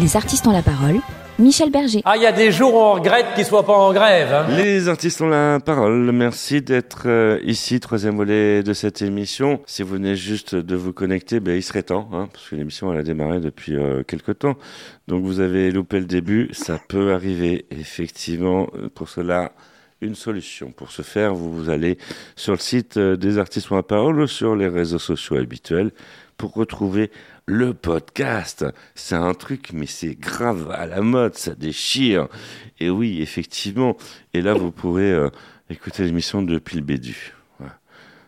[0.09, 1.01] Les artistes ont la parole
[1.39, 2.01] Michel Berger.
[2.07, 4.33] Ah, il y a des jours où on regrette qu'ils soient pas en grève.
[4.33, 4.47] Hein.
[4.57, 6.11] Les artistes ont la parole.
[6.13, 9.61] Merci d'être euh, ici, troisième volet de cette émission.
[9.67, 12.91] Si vous venez juste de vous connecter, ben, il serait temps, hein, parce que l'émission
[12.91, 14.55] elle a démarré depuis euh, quelques temps.
[15.09, 17.67] Donc vous avez loupé le début, ça peut arriver.
[17.71, 19.53] Effectivement, pour cela,
[20.01, 20.71] une solution.
[20.71, 21.99] Pour ce faire, vous, vous allez
[22.35, 25.91] sur le site euh, des artistes ont la parole ou sur les réseaux sociaux habituels
[26.39, 27.11] pour retrouver
[27.49, 28.67] le podcast.
[28.95, 32.29] C'est un truc, mais c'est grave à la mode, ça déchire.
[32.79, 33.97] Et oui, effectivement.
[34.35, 35.31] Et là, vous pourrez euh,
[35.71, 37.33] écouter l'émission depuis le Bédu.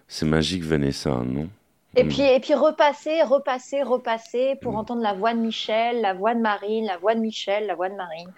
[0.09, 1.49] C'est magique, Vanessa, non?
[1.97, 6.35] Et puis, et puis repasser, repasser, repasser pour entendre la voix de Michel, la voix
[6.35, 8.31] de Marine, la voix de Michel, la voix de Marine.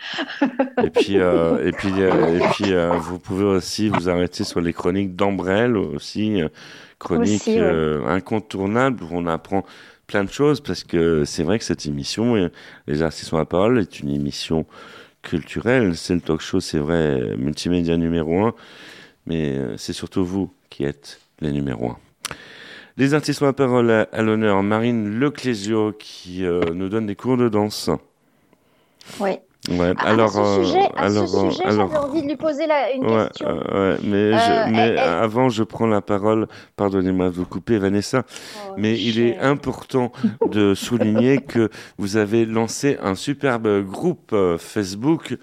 [0.82, 4.62] et puis, euh, et puis, euh, et puis euh, vous pouvez aussi vous arrêter sur
[4.62, 6.42] les chroniques d'Ambrelle aussi,
[6.98, 9.64] chroniques incontournables où on apprend
[10.12, 12.50] plein de choses parce que c'est vrai que cette émission,
[12.86, 14.66] Les Artistes ont la parole, est une émission
[15.22, 15.96] culturelle.
[15.96, 18.54] C'est le talk show, c'est vrai, multimédia numéro un,
[19.24, 21.98] mais c'est surtout vous qui êtes les numéros un.
[22.98, 24.62] Les artistes ont la parole à, l'honneur.
[24.62, 27.88] Marine Leclésio qui euh, nous donne des cours de danse.
[29.18, 29.38] Oui.
[29.70, 32.92] Ouais, ah, alors, à ce sujet, à ce sujet j'avais envie de lui poser la,
[32.92, 33.46] une question.
[33.46, 36.48] ouais, mais, je, mais avant, je prends la parole.
[36.74, 38.24] Pardonnez-moi de vous couper, Vanessa.
[38.26, 40.10] Oh, mais il est important
[40.50, 45.36] de souligner que vous avez lancé un superbe groupe euh, Facebook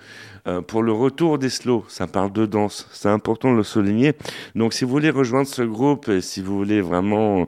[0.50, 4.14] euh, pour le retour des slows, ça parle de danse, c'est important de le souligner.
[4.56, 7.48] Donc si vous voulez rejoindre ce groupe et si vous voulez vraiment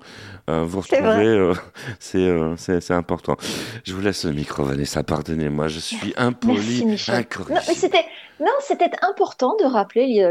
[0.50, 1.54] euh, vous retrouver, euh,
[2.58, 3.38] c'est important.
[3.86, 6.14] Je vous laisse le micro, Vanessa, pardonnez-moi, je suis
[6.62, 7.54] impoli, incorrigible.
[7.54, 8.06] Non, c'était
[8.40, 10.30] non, c'était important de rappeler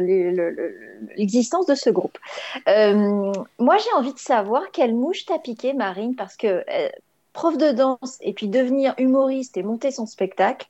[1.17, 2.19] l'existence de ce groupe.
[2.67, 6.65] moi, j'ai envie de savoir quelle mouche t'a piqué, Marine, parce que
[7.33, 10.67] prof de danse et puis devenir humoriste et monter son spectacle,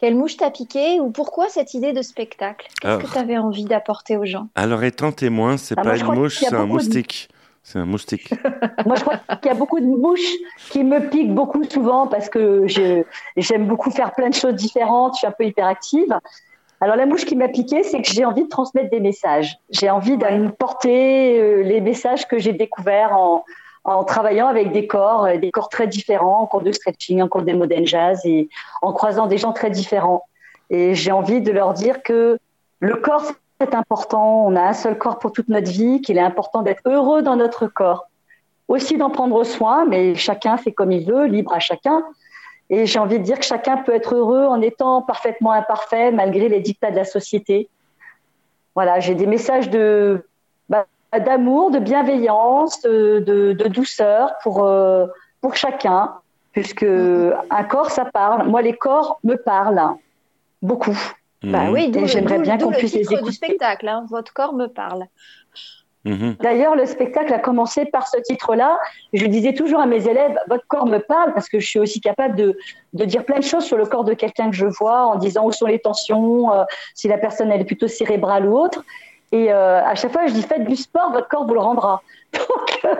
[0.00, 2.66] quelle mouche t'a piqué ou pourquoi cette idée de spectacle?
[2.80, 4.48] Qu'est-ce que tu avais envie d'apporter aux gens?
[4.54, 7.28] Alors, étant témoin, c'est ah, pas une mouche, c'est un moustique.
[7.66, 8.30] C'est un moustique.
[8.86, 10.36] moi, je crois qu'il y a beaucoup de mouches
[10.70, 15.14] qui me piquent beaucoup souvent parce que j'aime beaucoup faire plein de choses différentes.
[15.14, 16.16] Je suis un peu hyperactive.
[16.80, 19.58] Alors, la mouche qui m'a piqué, c'est que j'ai envie de transmettre des messages.
[19.70, 23.18] J'ai envie de porter euh, les messages que j'ai découverts
[23.84, 27.26] en, travaillant avec des corps, euh, des corps très différents, en cours de stretching, en
[27.26, 28.48] cours de modern jazz et
[28.80, 30.22] en croisant des gens très différents.
[30.70, 32.38] Et j'ai envie de leur dire que
[32.78, 34.46] le corps, c'est important.
[34.46, 37.36] On a un seul corps pour toute notre vie, qu'il est important d'être heureux dans
[37.36, 38.08] notre corps.
[38.68, 42.02] Aussi d'en prendre soin, mais chacun fait comme il veut, libre à chacun.
[42.68, 46.48] Et j'ai envie de dire que chacun peut être heureux en étant parfaitement imparfait, malgré
[46.48, 47.68] les dictats de la société.
[48.74, 50.24] Voilà, j'ai des messages de
[51.24, 55.06] d'amour, de bienveillance, de, douceur pour, euh,
[55.40, 56.12] pour chacun,
[56.52, 58.48] puisque un corps, ça parle.
[58.48, 59.94] Moi, les corps me parlent
[60.60, 60.98] beaucoup.
[61.42, 63.22] Bah oui, j'aimerais bien qu'on puisse les écouter.
[63.22, 64.06] du spectacle, hein.
[64.10, 65.06] votre corps me parle.
[66.06, 66.36] Mhm.
[66.40, 68.78] D'ailleurs, le spectacle a commencé par ce titre-là.
[69.12, 72.00] Je disais toujours à mes élèves, votre corps me parle, parce que je suis aussi
[72.00, 72.56] capable de,
[72.92, 75.44] de dire plein de choses sur le corps de quelqu'un que je vois, en disant
[75.44, 76.62] où sont les tensions, euh,
[76.94, 78.84] si la personne elle est plutôt cérébrale ou autre.
[79.32, 82.02] Et euh, à chaque fois, je dis faites du sport, votre corps vous le rendra.
[82.32, 82.94] Donc, euh,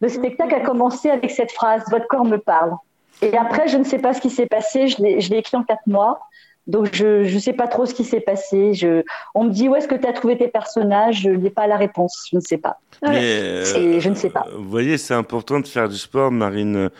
[0.00, 2.76] le spectacle a commencé avec cette phrase votre corps me parle.
[3.22, 4.86] Et après, je ne sais pas ce qui s'est passé.
[4.86, 6.20] Je l'ai écrit en quatre mois.
[6.66, 8.74] Donc, je ne sais pas trop ce qui s'est passé.
[8.74, 9.02] Je,
[9.34, 11.22] on me dit où est-ce que tu as trouvé tes personnages?
[11.22, 12.28] Je n'ai pas la réponse.
[12.30, 12.80] Je ne sais pas.
[13.02, 14.46] Mais, je ne sais pas.
[14.56, 16.90] Vous voyez, c'est important de faire du sport, Marine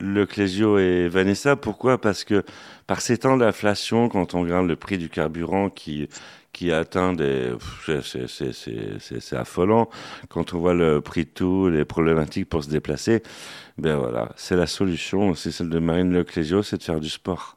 [0.00, 1.56] Leclésio et Vanessa.
[1.56, 2.00] Pourquoi?
[2.00, 2.44] Parce que
[2.86, 6.08] par ces temps d'inflation, quand on regarde le prix du carburant qui
[6.52, 7.52] qui atteint des...
[7.86, 9.88] C'est affolant.
[10.28, 13.22] Quand on voit le prix de tout, les problématiques pour se déplacer,
[13.78, 17.56] ben voilà, c'est la solution, c'est celle de Marine Leclésio, c'est de faire du sport.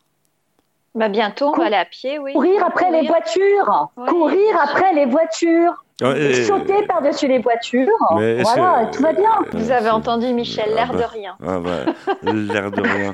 [0.96, 2.34] Bah bientôt, on va aller à pied, oui.
[2.34, 9.14] Courir après les voitures Courir après les voitures Sauter par-dessus les voitures Voilà, tout va
[9.14, 11.36] bien Vous avez entendu, Michel, l'air de rien.
[11.46, 13.14] Ah bah, l'air de rien.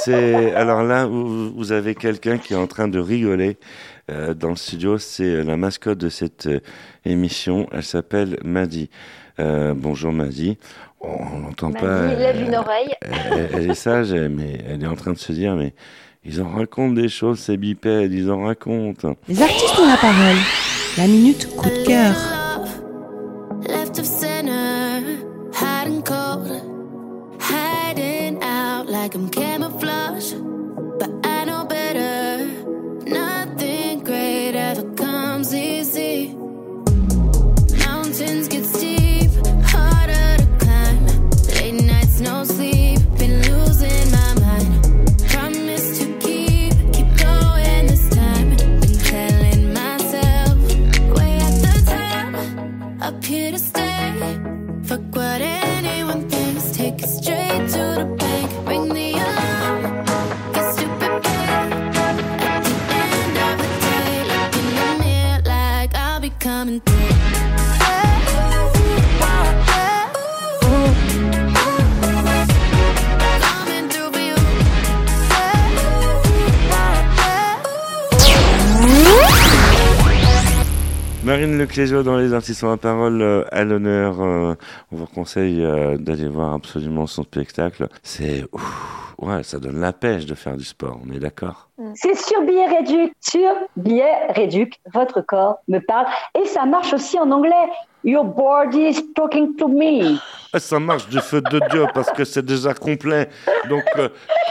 [0.00, 3.58] C'est Alors là, vous avez quelqu'un qui est en train de rigoler
[4.10, 6.60] euh, dans le studio, c'est la mascotte de cette euh,
[7.04, 7.68] émission.
[7.72, 8.88] Elle s'appelle Maddy.
[9.38, 10.56] Euh, bonjour Maddy.
[11.00, 12.12] On n'entend pas.
[12.12, 12.94] Il lève une oreille.
[13.02, 15.74] Elle, est sage, mais elle est en train de se dire, mais
[16.30, 19.16] ils en racontent des choses, ces bipèdes, ils en racontent.
[19.28, 20.36] Les artistes ont la parole.
[20.98, 22.14] La minute coup de cœur.
[29.18, 29.47] I'm
[81.58, 84.20] Marine Leclésio dans Les Artistes en la parole euh, à l'honneur.
[84.20, 84.54] euh,
[84.92, 87.88] on vous conseille euh, d'aller voir absolument son spectacle.
[88.04, 88.44] C'est
[89.18, 91.00] ouais, ça donne la pêche de faire du sport.
[91.04, 91.68] On est d'accord?
[91.94, 96.06] C'est sur billet réduc, sur billet réduc, votre corps me parle.
[96.40, 97.54] Et ça marche aussi en anglais.
[98.04, 100.16] Your body is talking to me.
[100.52, 103.28] Ah, Ça marche du feu de Dieu parce que c'est déjà complet.
[103.68, 103.82] Donc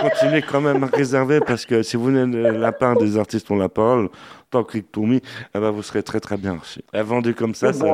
[0.01, 3.55] continuez quand même à réserver parce que si vous de la part des artistes ont
[3.55, 4.09] la parole,
[4.51, 6.81] que to me, eh ben, vous serez très très bien reçu.
[6.93, 7.85] Eh, vendu comme ça, ça...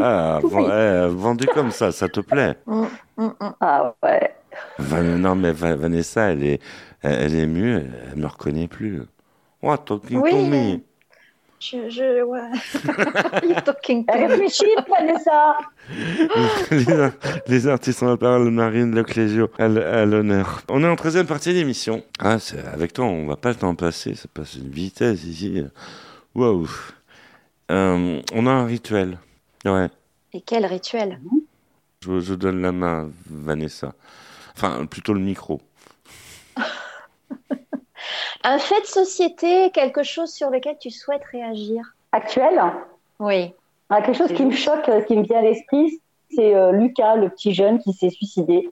[0.00, 2.56] Ah, eh, vendu comme ça, ça te plaît?
[2.66, 2.84] Mm,
[3.18, 3.54] mm, mm.
[3.60, 4.34] Ah ouais.
[5.18, 6.60] Non mais Va- Vanessa, elle est,
[7.02, 9.02] elle elle est elle, elle me reconnaît plus.
[9.62, 10.30] What talking Oui.
[10.30, 10.80] to me
[11.60, 12.40] Je, je, ouais.
[13.48, 14.06] You're talking.
[14.10, 15.58] Réfléchis, Vanessa.
[16.70, 17.12] les, ar-
[17.46, 20.62] les artistes ont la parole, Marine Leclésio, à, à l'honneur.
[20.70, 22.02] On est en 13e partie d'émission.
[22.18, 25.62] Ah, c'est- avec toi, on va pas le temps passer, ça passe une vitesse ici.
[26.34, 26.66] Waouh.
[27.70, 29.18] Euh, on a un rituel.
[29.66, 29.88] Ouais.
[30.32, 31.20] Et quel rituel?
[32.02, 33.92] Je, je donne la main à Vanessa.
[34.56, 35.60] Enfin, plutôt le micro.
[38.44, 42.60] Un fait de société, quelque chose sur lequel tu souhaites réagir Actuel?
[43.18, 43.52] Oui.
[43.88, 46.00] Ah, quelque chose qui me choque, euh, qui me vient à l'esprit,
[46.34, 48.70] c'est euh, Lucas, le petit jeune qui s'est suicidé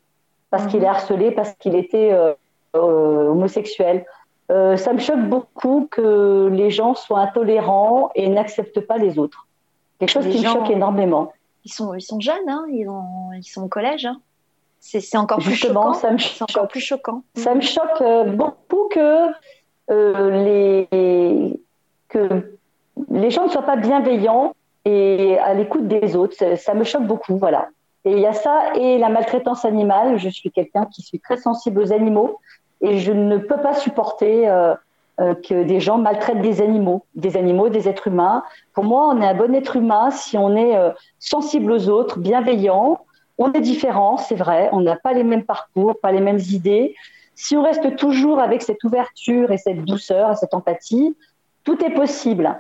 [0.50, 2.32] parce qu'il est harcelé, parce qu'il était euh,
[2.74, 4.06] euh, homosexuel.
[4.50, 9.46] Euh, ça me choque beaucoup que les gens soient intolérants et n'acceptent pas les autres.
[9.98, 11.32] Quelque chose Les qui gens- me choque énormément.
[11.64, 14.06] Ils sont, ils sont jeunes, hein, ils, ont, ils sont au collège.
[14.06, 14.18] hein.
[14.80, 15.92] C'est encore plus choquant.
[15.94, 16.70] ça me encore choque.
[16.70, 17.22] plus choquant.
[17.34, 19.26] Ça me choque euh, beaucoup que,
[19.90, 20.44] euh,
[20.90, 21.60] les,
[22.08, 22.56] que
[23.10, 24.54] les gens ne soient pas bienveillants
[24.84, 26.34] et à l'écoute des autres.
[26.36, 27.68] Ça, ça me choque beaucoup, voilà.
[28.04, 30.18] Et il y a ça et la maltraitance animale.
[30.18, 32.38] Je suis quelqu'un qui suis très sensible aux animaux
[32.80, 34.74] et je ne peux pas supporter euh,
[35.20, 38.44] euh, que des gens maltraitent des animaux, des animaux, des êtres humains.
[38.72, 40.78] Pour moi, on est un bon être humain si on est
[41.18, 43.00] sensible aux autres, bienveillant.
[43.38, 44.68] On est différent, c'est vrai.
[44.72, 46.94] On n'a pas les mêmes parcours, pas les mêmes idées.
[47.34, 51.16] Si on reste toujours avec cette ouverture et cette douceur et cette empathie,
[51.62, 52.58] tout est possible.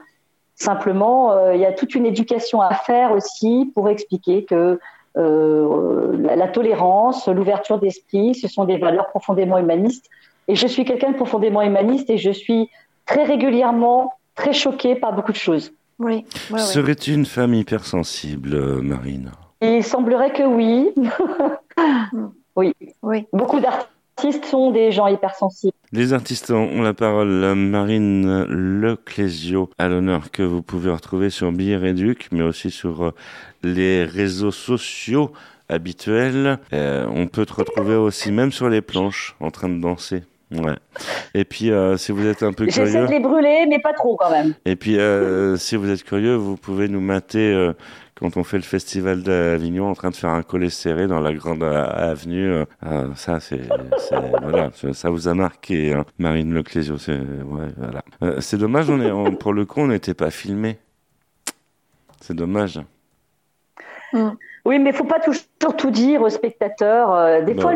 [0.54, 4.78] Simplement, euh, il y a toute une éducation à faire aussi pour expliquer que
[5.16, 10.06] euh, la, la tolérance, l'ouverture d'esprit, ce sont des valeurs profondément humanistes.
[10.46, 12.70] Et je suis quelqu'un de profondément humaniste et je suis
[13.04, 15.72] très régulièrement très choquée par beaucoup de choses.
[15.98, 16.58] Oui, ouais, ouais.
[16.60, 19.32] Serais-tu une femme hypersensible, euh, Marine?
[19.60, 20.90] Il semblerait que oui.
[22.56, 22.74] oui.
[23.02, 23.26] Oui.
[23.32, 25.72] Beaucoup d'artistes sont des gens hypersensibles.
[25.92, 27.54] Les artistes ont la parole.
[27.54, 33.14] Marine Leclésio, à l'honneur, que vous pouvez retrouver sur Billet Réduc, mais aussi sur euh,
[33.62, 35.32] les réseaux sociaux
[35.68, 36.58] habituels.
[36.72, 40.22] Euh, on peut te retrouver aussi même sur les planches, en train de danser.
[40.50, 40.76] Ouais.
[41.34, 43.92] Et puis, euh, si vous êtes un peu J'essaie curieux, de les brûler, mais pas
[43.92, 44.54] trop quand même.
[44.64, 47.74] et puis euh, si vous êtes curieux, vous pouvez nous mater euh,
[48.18, 51.32] quand on fait le festival d'Avignon en train de faire un collet serré dans la
[51.34, 52.64] grande avenue.
[52.82, 53.60] ah, ça, c'est,
[54.42, 56.96] voilà, ça- vous a marqué, hein, Marine Leclésio.
[56.98, 58.40] C'est, ouais, voilà.
[58.40, 60.78] C'est dommage, on est, on- pour le coup, on n'était pas filmé.
[62.20, 62.80] C'est dommage.
[64.64, 67.14] Oui, mais il faut pas toujours tout dire aux spectateurs.
[67.14, 67.62] Euh, Des Non.
[67.62, 67.72] fois,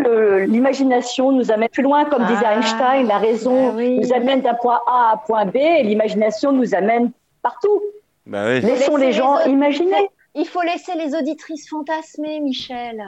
[0.47, 3.07] l'imagination nous amène plus loin, comme disait Ah, Einstein.
[3.07, 3.99] La raison oui.
[3.99, 7.11] nous amène d'un point A à un point B, et l'imagination nous amène
[7.43, 7.81] partout.
[8.27, 8.61] Bah oui.
[8.61, 10.11] Laissons laisser les gens les imaginer.
[10.35, 13.03] Il faut laisser les auditrices fantasmer, Michel.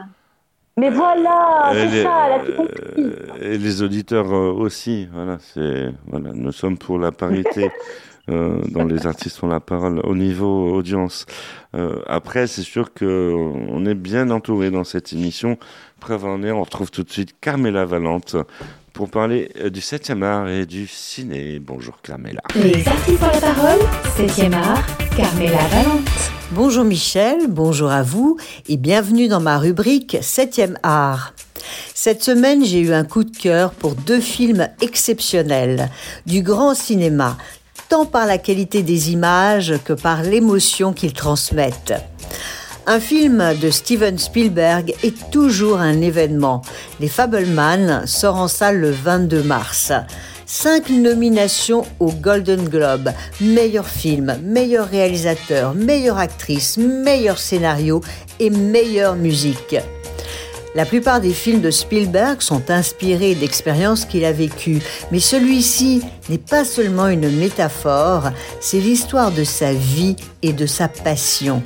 [0.76, 2.82] Mais voilà, Et c'est ça, elle a tout compris.
[2.98, 5.08] euh, et les auditeurs euh, aussi.
[5.12, 7.70] Voilà, c'est voilà, nous sommes pour la parité
[8.30, 11.26] euh, dans les artistes ont la parole au niveau audience.
[11.74, 15.58] Euh, après, c'est sûr que on est bien entouré dans cette émission.
[16.00, 18.36] Preuve en est, on retrouve tout de suite Carmela Valente
[18.94, 21.58] pour parler euh, du 7e art et du ciné.
[21.58, 22.40] Bonjour Carmela.
[22.54, 23.80] Les artistes ont la parole,
[24.16, 26.08] 7e art, Carmela Valente.
[26.52, 31.34] Bonjour Michel, bonjour à vous et bienvenue dans ma rubrique 7e art.
[31.94, 35.90] Cette semaine, j'ai eu un coup de cœur pour deux films exceptionnels
[36.26, 37.36] du grand cinéma,
[38.02, 41.94] par la qualité des images que par l'émotion qu'ils transmettent.
[42.86, 46.62] Un film de Steven Spielberg est toujours un événement.
[46.98, 49.92] Les Fableman sort en salle le 22 mars.
[50.44, 53.10] Cinq nominations au Golden Globe.
[53.40, 58.00] Meilleur film, meilleur réalisateur, meilleure actrice, meilleur scénario
[58.40, 59.76] et meilleure musique.
[60.74, 66.38] La plupart des films de Spielberg sont inspirés d'expériences qu'il a vécues, mais celui-ci n'est
[66.38, 71.62] pas seulement une métaphore, c'est l'histoire de sa vie et de sa passion.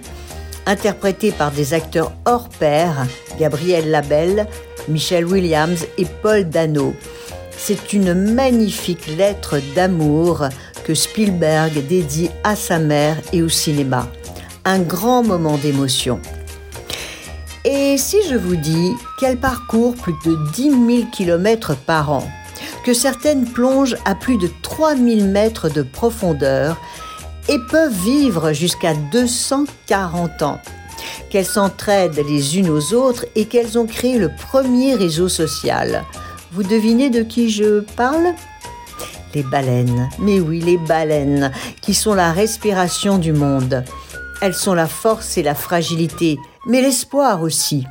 [0.67, 3.07] Interprété par des acteurs hors pair,
[3.41, 4.47] Gabriel Labelle,
[4.89, 6.95] Michelle Williams et Paul Dano.
[7.57, 10.49] C'est une magnifique lettre d'amour
[10.85, 14.07] que Spielberg dédie à sa mère et au cinéma.
[14.67, 16.21] Un grand moment d'émotion.
[17.65, 22.29] Et si je vous dis qu'elle parcourt plus de 10 000 km par an,
[22.85, 26.81] que certaines plongent à plus de 3000 mètres de profondeur
[27.49, 30.61] et peuvent vivre jusqu'à 240 ans,
[31.31, 36.05] qu'elles s'entraident les unes aux autres et qu'elles ont créé le premier réseau social.
[36.53, 38.35] Vous devinez de qui je parle?
[39.35, 40.09] Les baleines.
[40.19, 41.53] Mais oui, les baleines,
[41.83, 43.85] qui sont la respiration du monde.
[44.41, 46.39] Elles sont la force et la fragilité,
[46.69, 47.85] mais l'espoir aussi.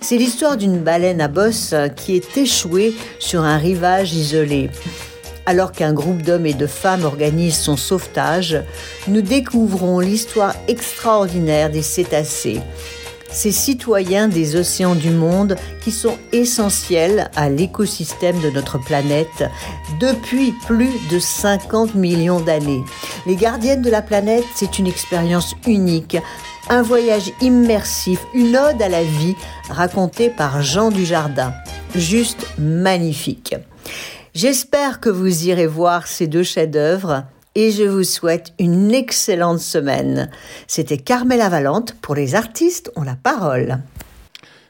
[0.00, 4.70] C'est l'histoire d'une baleine à bosse qui est échouée sur un rivage isolé.
[5.46, 8.62] Alors qu'un groupe d'hommes et de femmes organise son sauvetage,
[9.08, 12.60] nous découvrons l'histoire extraordinaire des cétacés,
[13.32, 19.44] ces citoyens des océans du monde qui sont essentiels à l'écosystème de notre planète
[19.98, 22.84] depuis plus de 50 millions d'années.
[23.26, 26.18] Les gardiennes de la planète, c'est une expérience unique,
[26.68, 29.34] un voyage immersif, une ode à la vie
[29.68, 31.52] racontée par Jean Dujardin.
[31.94, 33.54] Juste magnifique.
[34.34, 40.30] J'espère que vous irez voir ces deux chefs-d'œuvre et je vous souhaite une excellente semaine.
[40.66, 43.78] C'était Carmela Valente pour les artistes ont la parole.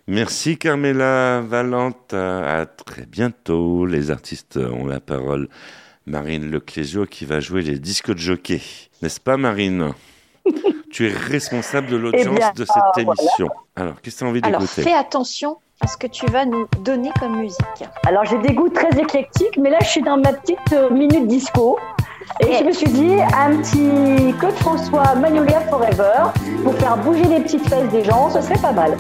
[0.08, 2.12] Merci Carmela Valente.
[2.12, 3.86] À très bientôt.
[3.86, 5.48] Les artistes ont la parole.
[6.06, 8.60] Marine Leclésio qui va jouer les disques de jockey.
[9.00, 9.92] N'est-ce pas Marine?
[10.92, 13.48] Tu es responsable de l'audience Eh bien, de cette euh, émission.
[13.74, 16.44] Alors, qu'est-ce que tu as envie Alors d'écouter fais attention à ce que tu vas
[16.44, 17.58] nous donner comme musique.
[18.06, 21.26] Alors j'ai des goûts très éclectiques, mais là je suis dans ma petite euh, minute
[21.26, 21.78] disco.
[22.40, 26.30] Et je me suis dit, un petit Claude François Magnolia Forever,
[26.62, 28.96] pour faire bouger les petites fesses des gens, ce serait pas mal.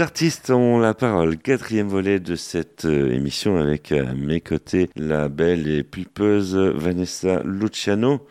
[0.00, 1.36] Les artistes ont la parole.
[1.36, 7.42] Quatrième volet de cette euh, émission avec à mes côtés la belle et pulpeuse Vanessa
[7.44, 8.26] Luciano.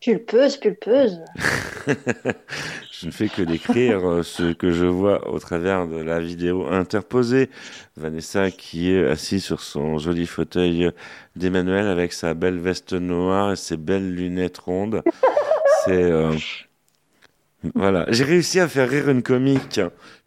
[0.00, 1.18] Pulpeuse, pulpeuse.
[2.92, 6.68] je ne fais que décrire euh, ce que je vois au travers de la vidéo
[6.68, 7.50] interposée.
[7.96, 10.92] Vanessa qui est assise sur son joli fauteuil
[11.34, 15.02] d'Emmanuel avec sa belle veste noire et ses belles lunettes rondes.
[15.86, 16.30] C'est euh,
[17.74, 19.80] voilà, j'ai réussi à faire rire une comique.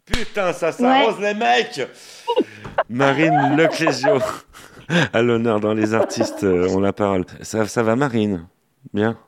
[0.06, 1.80] Putain, ça s'arrose les mecs.
[2.88, 4.18] Marine Leclésio
[5.12, 7.24] à l'honneur dans les artistes, euh, on la parole.
[7.42, 8.46] Ça, ça va Marine?
[8.94, 9.18] Bien?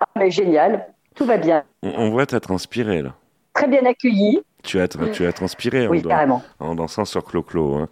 [0.00, 1.62] Ah, mais génial, tout va bien.
[1.82, 3.14] On, on voit t'as transpiré là.
[3.54, 4.40] Très bien accueilli.
[4.64, 6.42] Tu as, tu as transpiré en, Oui, dan- carrément.
[6.58, 7.74] en dansant sur Clo-Clo.
[7.76, 7.88] Hein.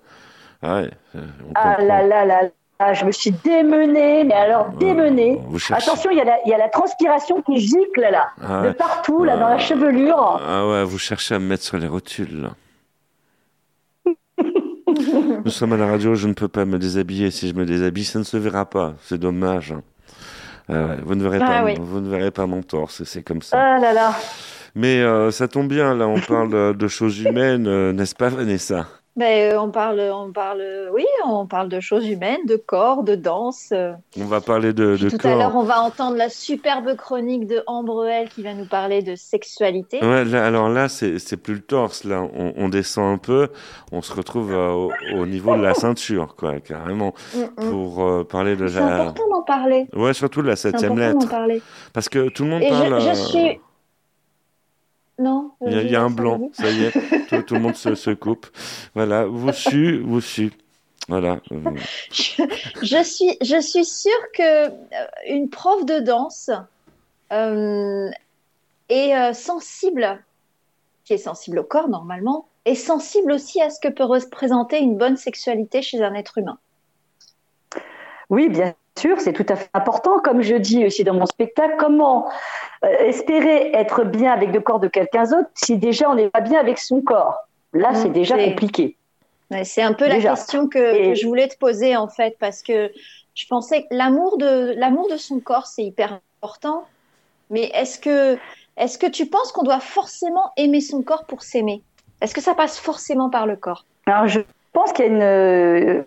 [0.62, 2.40] Ah ouais, euh, on Ah là là là
[2.80, 5.40] là, je me suis démenée, mais alors démenée.
[5.48, 8.28] vous cherchez- Attention, il y, a la, il y a la transpiration qui gicle là,
[8.42, 10.40] Ah de partout, là, dans la chevelure.
[10.46, 12.42] Ah ouais, vous cherchez à me mettre sur les rotules.
[12.42, 12.50] là.
[15.44, 17.30] Nous sommes à la radio, je ne peux pas me déshabiller.
[17.30, 18.94] Si je me déshabille, ça ne se verra pas.
[19.02, 19.72] C'est dommage.
[19.72, 19.82] hein.
[20.70, 21.74] Ah vous, ne verrez Ah pas, oui.
[21.80, 23.56] vous ne verrez pas mon torse, c'est comme ça.
[23.58, 24.12] Ah là là.
[24.74, 28.28] Mais euh, ça tombe bien, là, on parle de, de choses humaines, euh, n'est-ce pas,
[28.28, 28.86] Vanessa?
[29.18, 30.62] Ben, euh, on parle, on parle,
[30.94, 33.70] oui, on parle de choses humaines, de corps, de danse.
[33.72, 33.92] euh.
[34.18, 37.62] On va parler de, de Tout à l'heure, on va entendre la superbe chronique de
[37.66, 39.98] Ambrel qui va nous parler de sexualité.
[40.04, 42.04] Ouais, là, alors là, c'est c'est plus le torse.
[42.04, 43.48] Là, on, on descend un peu,
[43.90, 47.70] on se retrouve euh, au, au niveau de la ceinture, quoi, carrément, Mm, mm.
[47.70, 49.00] pour euh, parler de C'est la.
[49.02, 49.86] important d'en parler.
[49.94, 51.62] Ouais, surtout de la C'est septième important d'en lettre, parler.
[51.92, 53.00] parce que tout le monde Et parle.
[53.00, 53.60] je, je suis.
[55.18, 55.52] Non.
[55.66, 56.92] Il y a, euh, il y a un ça blanc, ça y est,
[57.28, 58.46] tout, tout le monde se, se coupe.
[58.94, 60.52] Voilà, vous su, vous su.
[61.08, 61.40] Voilà.
[61.50, 62.42] je,
[62.82, 64.70] je suis, je suis sûre que euh,
[65.26, 66.50] une prof de danse
[67.32, 68.10] euh,
[68.90, 70.22] est euh, sensible,
[71.04, 74.98] qui est sensible au corps normalement, est sensible aussi à ce que peut représenter une
[74.98, 76.58] bonne sexualité chez un être humain.
[78.28, 80.18] Oui, bien sûr, c'est tout à fait important.
[80.20, 82.28] Comme je dis aussi dans mon spectacle, comment
[82.84, 86.40] euh, espérer être bien avec le corps de quelqu'un d'autre si déjà on n'est pas
[86.40, 87.36] bien avec son corps?
[87.72, 88.96] Là, c'est Mm, déjà compliqué.
[89.64, 92.90] C'est un peu la question que, que je voulais te poser en fait, parce que
[93.34, 96.84] je pensais que l'amour de l'amour de son corps c'est hyper important,
[97.50, 98.36] mais est-ce que
[98.76, 101.82] est-ce que tu penses qu'on doit forcément aimer son corps pour s'aimer?
[102.20, 103.84] Est-ce que ça passe forcément par le corps?
[104.06, 104.40] Alors, je
[104.72, 106.02] pense qu'il y a, une, euh,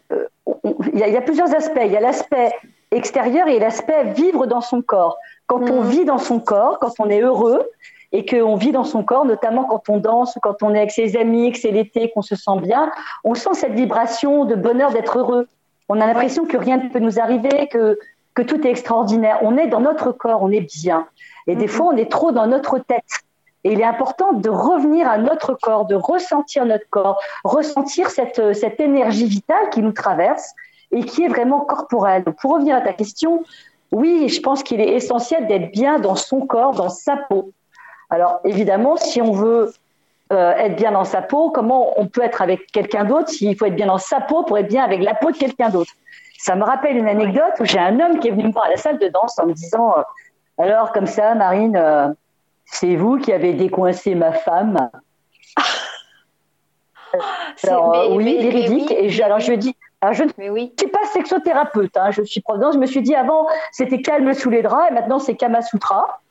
[0.46, 0.60] on-
[0.94, 1.82] il y a, il y a plusieurs aspects.
[1.84, 2.52] Il y a l'aspect
[2.92, 5.18] extérieur et l'aspect vivre dans son corps.
[5.48, 7.70] Quand on vit dans son corps, quand on est heureux
[8.12, 11.16] et qu'on vit dans son corps, notamment quand on danse, quand on est avec ses
[11.16, 12.92] amis, que c'est l'été, qu'on se sent bien,
[13.24, 15.48] on sent cette vibration de bonheur d'être heureux.
[15.88, 17.98] On a l'impression que rien ne peut nous arriver, que,
[18.34, 19.40] que tout est extraordinaire.
[19.42, 21.08] On est dans notre corps, on est bien.
[21.48, 23.24] Et des fois, on est trop dans notre tête.
[23.64, 28.54] Et il est important de revenir à notre corps, de ressentir notre corps, ressentir cette,
[28.54, 30.54] cette énergie vitale qui nous traverse
[30.92, 32.24] et qui est vraiment corporelle.
[32.24, 33.44] Donc, pour revenir à ta question,
[33.92, 37.52] oui, je pense qu'il est essentiel d'être bien dans son corps, dans sa peau.
[38.10, 39.74] Alors, évidemment, si on veut
[40.34, 43.66] euh, être bien dans sa peau, comment on peut être avec quelqu'un d'autre s'il faut
[43.66, 45.92] être bien dans sa peau pour être bien avec la peau de quelqu'un d'autre?
[46.38, 48.70] Ça me rappelle une anecdote où j'ai un homme qui est venu me voir à
[48.70, 50.02] la salle de danse en me disant euh,
[50.64, 52.08] Alors, comme ça, Marine, euh,
[52.66, 54.90] c'est vous qui avez décoincé ma femme
[57.64, 58.90] alors, mais- oui, mais- mais véridique.
[58.90, 59.58] oui, et je, alors, je lui ai
[60.02, 62.74] alors, je ne suis pas sexothérapeute, hein, je suis danse.
[62.74, 66.22] Je me suis dit avant, c'était calme sous les draps et maintenant c'est Kama Sutra.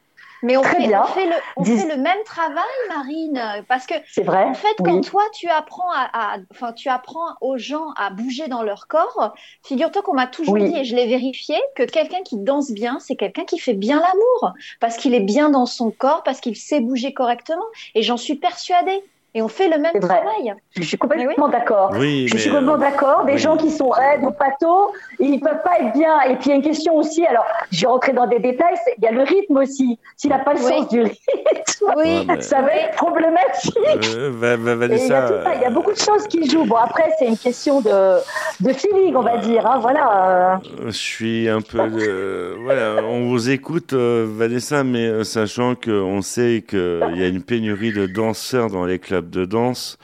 [0.42, 1.02] Mais on, Très fait, bien.
[1.02, 4.54] on, fait, le, on Dis- fait le même travail, Marine, parce que C'est vrai, en
[4.54, 5.00] fait, quand oui.
[5.02, 9.34] toi tu apprends à, à- enfin, tu apprends aux gens à bouger dans leur corps,
[9.62, 10.64] figure-toi qu'on m'a toujours Oui.
[10.72, 14.00] dit et je l'ai vérifié que quelqu'un qui danse bien, c'est quelqu'un qui fait bien
[14.00, 18.16] l'amour, parce qu'il est bien dans son corps, parce qu'il sait bouger correctement, et j'en
[18.16, 19.04] suis persuadée.
[19.34, 20.54] Et on fait le même travail.
[20.76, 21.92] Je suis complètement d'accord.
[21.98, 23.24] Oui, je suis complètement euh, d'accord.
[23.26, 23.38] Des oui.
[23.38, 26.20] gens qui sont raides ou pâteaux, ils peuvent pas être bien.
[26.22, 27.24] Et puis il y a une question aussi.
[27.26, 28.74] Alors, je vais rentrer dans des détails.
[28.98, 29.98] Il y a le rythme aussi.
[30.16, 30.64] S'il n'a pas le Oui.
[30.72, 33.72] sens du rythme, ça va être problématique.
[34.16, 35.98] euh, Va- Va- Et il, y a Vanessa, tout ça, il y a beaucoup de
[35.98, 36.64] choses qui jouent.
[36.64, 38.18] Bon, après, c'est une question de,
[38.60, 39.66] de feeling, on va dire.
[39.66, 40.60] hein, voilà.
[40.62, 40.86] euh.
[40.86, 42.56] Je suis un peu.
[42.62, 48.06] voilà, on vous écoute, Vanessa, mais sachant qu'on sait qu'il y a une pénurie de
[48.06, 49.98] danseurs dans les clubs de danse,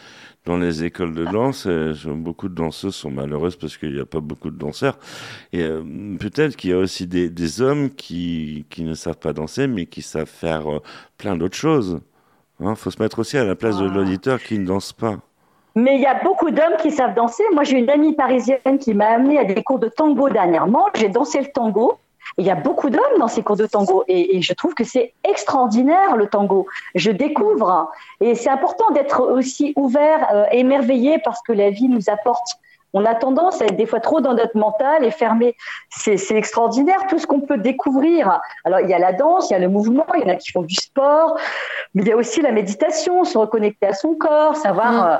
[0.44, 1.66] dans les écoles de danse.
[1.66, 4.98] et je- beaucoup de danseuses sont malheureuses parce qu'il n'y a pas beaucoup de danseurs.
[5.52, 5.82] Et euh,
[6.20, 9.86] peut-être qu'il y a aussi des, des hommes qui, qui ne savent pas danser, mais
[9.86, 10.80] qui savent faire euh,
[11.18, 12.00] plein d'autres choses.
[12.60, 15.18] Il faut se mettre aussi à la place de l'auditeur qui ne danse pas.
[15.74, 17.42] Mais il y a beaucoup d'hommes qui savent danser.
[17.52, 20.86] Moi, j'ai une amie parisienne qui m'a amenée à des cours de tango dernièrement.
[20.94, 21.98] J'ai dansé le tango.
[22.38, 24.04] Il y a beaucoup d'hommes dans ces cours de tango.
[24.08, 26.66] Et, et je trouve que c'est extraordinaire, le tango.
[26.94, 27.90] Je découvre.
[28.20, 32.58] Et c'est important d'être aussi ouvert, euh, émerveillé, parce que la vie nous apporte.
[32.92, 35.54] on a tendance à être des fois trop dans notre mental et fermé.
[35.90, 38.40] C'est extraordinaire tout ce qu'on peut découvrir.
[38.64, 40.36] Alors il y a la danse, il y a le mouvement, il y en a
[40.36, 41.36] qui font du sport,
[41.94, 45.08] mais il y a aussi la méditation, se reconnecter à son corps, savoir Mm.
[45.08, 45.18] euh,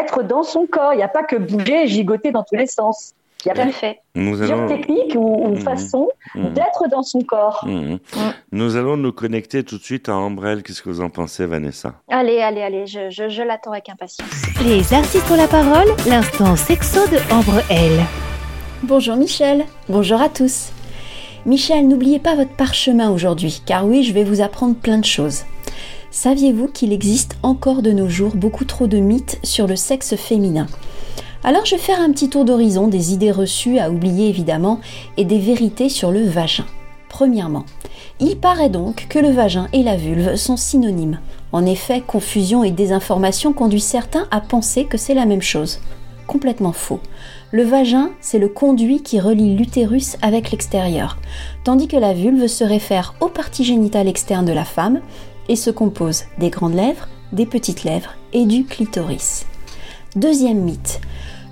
[0.00, 0.92] être dans son corps.
[0.94, 3.12] Il n'y a pas que bouger et gigoter dans tous les sens.
[3.44, 4.00] Il y a à plein fait.
[4.16, 5.60] Nous allons, techniques ou, ou Mhm.
[5.60, 6.54] façons Mhm.
[6.54, 7.64] d'être dans son corps.
[7.66, 7.98] Mhm.
[8.52, 10.62] nous allons nous connecter tout de suite à Ambrelle.
[10.64, 11.94] Qu'est-ce que vous en pensez, Vanessa?
[12.08, 14.28] Allez, allez, allez, je, je, je l'attends avec impatience.
[14.66, 17.92] Les artistes ont la parole, l'instant sexo de Ambre L.
[18.82, 20.70] Bonjour Michel, bonjour à tous.
[21.46, 25.44] Michel, n'oubliez pas votre parchemin aujourd'hui, car oui, je vais vous apprendre plein de choses.
[26.10, 30.66] Saviez-vous qu'il existe encore de nos jours beaucoup trop de mythes sur le sexe féminin?
[31.44, 34.80] Alors je vais faire un petit tour d'horizon des idées reçues à oublier évidemment
[35.16, 36.66] et des vérités sur le vagin.
[37.08, 37.64] Premièrement,
[38.20, 41.20] il paraît donc que le vagin et la vulve sont synonymes.
[41.52, 45.80] En effet, confusion et désinformation conduisent certains à penser que c'est la même chose.
[46.26, 47.00] Complètement faux.
[47.52, 51.16] Le vagin, c'est le conduit qui relie l'utérus avec l'extérieur,
[51.64, 55.00] tandis que la vulve se réfère aux parties génitales externes de la femme
[55.48, 59.46] et se compose des grandes lèvres, des petites lèvres et du clitoris.
[60.16, 61.00] Deuxième mythe.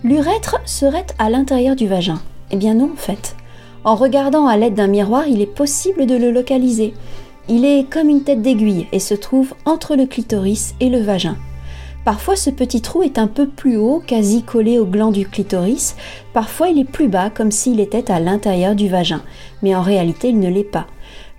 [0.07, 2.21] L'urètre serait à l'intérieur du vagin.
[2.53, 3.35] Eh bien non en fait.
[3.83, 6.95] En regardant à l'aide d'un miroir, il est possible de le localiser.
[7.49, 11.37] Il est comme une tête d'aiguille et se trouve entre le clitoris et le vagin.
[12.05, 15.97] Parfois ce petit trou est un peu plus haut, quasi collé au gland du clitoris,
[16.33, 19.23] parfois il est plus bas comme s'il était à l'intérieur du vagin,
[19.61, 20.87] mais en réalité il ne l'est pas.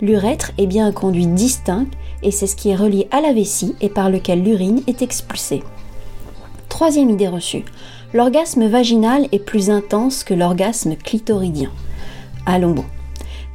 [0.02, 1.86] L'urètre est bien un conduit distinct
[2.22, 5.62] et c'est ce qui est relié à la vessie et par lequel l'urine est expulsée.
[6.68, 7.64] Troisième idée reçue.
[8.14, 11.70] L'orgasme vaginal est plus intense que l'orgasme clitoridien.
[12.46, 12.86] Allons bon.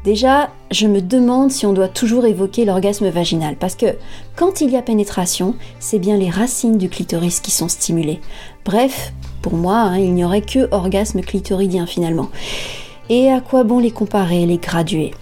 [0.04, 3.96] Déjà, je me demande si on doit toujours évoquer l'orgasme vaginal, parce que
[4.36, 8.22] quand il y a pénétration, c'est bien les racines du clitoris qui sont stimulées.
[8.64, 12.30] Bref, pour moi, hein, il n'y aurait que orgasme clitoridien finalement.
[13.10, 15.16] Et à quoi bon les comparer, les graduer?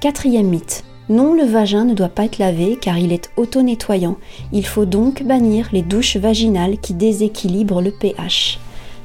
[0.00, 0.82] Quatrième mythe.
[1.08, 4.16] Non, le vagin ne doit pas être lavé car il est auto-nettoyant.
[4.52, 8.58] Il faut donc bannir les douches vaginales qui déséquilibrent le pH.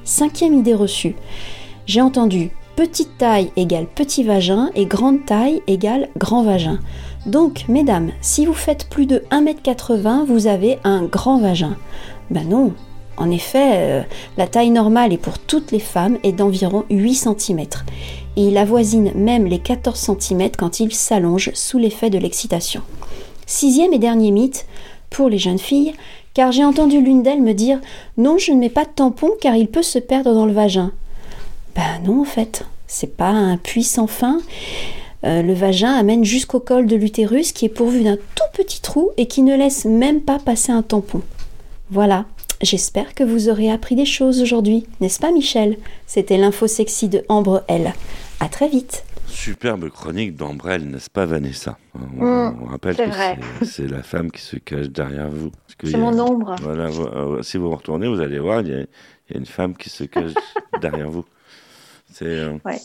[0.09, 1.15] Cinquième idée reçue.
[1.85, 6.79] J'ai entendu petite taille égale petit vagin et grande taille égale grand vagin.
[7.27, 11.77] Donc, mesdames, si vous faites plus de 1m80, vous avez un grand vagin.
[12.31, 12.73] Ben non.
[13.17, 14.01] En effet, euh,
[14.35, 17.59] la taille normale est pour toutes les femmes est d'environ 8 cm.
[18.35, 22.81] Et il avoisine même les 14 cm quand il s'allonge sous l'effet de l'excitation.
[23.45, 24.65] Sixième et dernier mythe,
[25.09, 25.93] pour les jeunes filles,
[26.33, 27.79] car j'ai entendu l'une d'elles me dire
[28.17, 30.91] Non, je ne mets pas de tampon car il peut se perdre dans le vagin.
[31.75, 34.39] Ben non, en fait, c'est pas un puits sans fin.
[35.25, 39.11] Euh, le vagin amène jusqu'au col de l'utérus qui est pourvu d'un tout petit trou
[39.17, 41.21] et qui ne laisse même pas passer un tampon.
[41.91, 42.25] Voilà,
[42.61, 45.77] j'espère que vous aurez appris des choses aujourd'hui, n'est-ce pas Michel?
[46.07, 47.93] C'était l'info sexy de Ambre L.
[48.39, 49.03] À très vite.
[49.29, 53.39] Superbe chronique d'Ambrelle, n'est-ce pas, Vanessa on, Mm, on rappelle c'est que vrai.
[53.63, 55.51] c'est- la femme qui se cache derrière vous.
[55.83, 56.55] C'est a- mon ombre.
[56.61, 57.07] Voilà, vo-
[57.37, 58.87] euh, si vous retournez, vous allez voir, il y a, il
[59.31, 60.33] y a une femme qui se cache
[60.81, 61.25] derrière vous.
[62.11, 62.25] C'est.
[62.25, 62.79] euh, Ouais.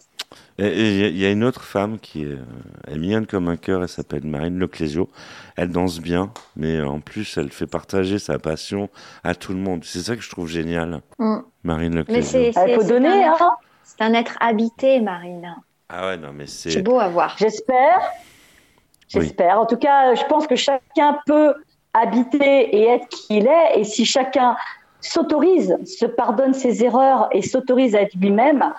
[0.59, 2.39] Et il y a- il y, a une autre femme qui est, euh,
[2.87, 5.09] elle est mignonne comme un cœur, elle s'appelle Marine Leclésio.
[5.57, 8.89] Elle danse bien, mais en plus, elle fait partager sa passion
[9.25, 9.85] à tout le monde.
[9.85, 11.37] C'est ça que je trouve génial, Mm.
[11.65, 12.31] Marine Mais Leclésio.
[12.31, 13.35] c'est Ah, il c'est- faut donner, hein.
[13.85, 15.55] C'est un être habité, Marine.
[15.89, 16.71] Ah ouais, non, mais c'est.
[16.71, 17.37] C'est beau à voir.
[17.39, 18.01] J'espère.
[19.09, 19.61] J'espère.
[19.61, 21.55] En tout cas, je pense que chacun peut
[21.93, 23.79] habiter et être qui il est.
[23.79, 24.57] Et si chacun
[25.01, 28.73] s'autorise, se pardonne ses erreurs et s'autorise à être lui-même,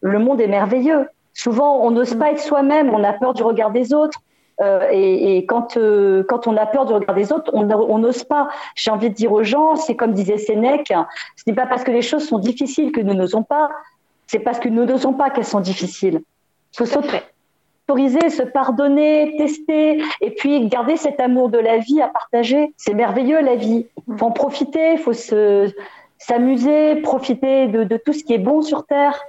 [0.00, 1.08] le monde est merveilleux.
[1.34, 4.20] Souvent, on n'ose pas être soi-même, on a peur du regard des autres.
[4.60, 8.48] Euh, et, quand, euh, quand on a peur du regard des autres, on n'ose pas.
[8.76, 10.92] J'ai envie de dire aux gens, c'est comme disait Sénèque,
[11.36, 13.68] ce n'est pas parce que les choses sont difficiles que nous n'osons pas,
[14.28, 16.22] c'est parce que nous n'osons pas qu'elles sont difficiles.
[16.74, 22.08] Il faut s'autoriser, se pardonner, tester, et puis garder cet amour de la vie à
[22.08, 22.72] partager.
[22.76, 23.86] C'est merveilleux la vie.
[24.08, 25.72] Il faut en profiter, il faut se
[26.18, 29.20] s'amuser, profiter de, de tout ce qui est bon sur Terre.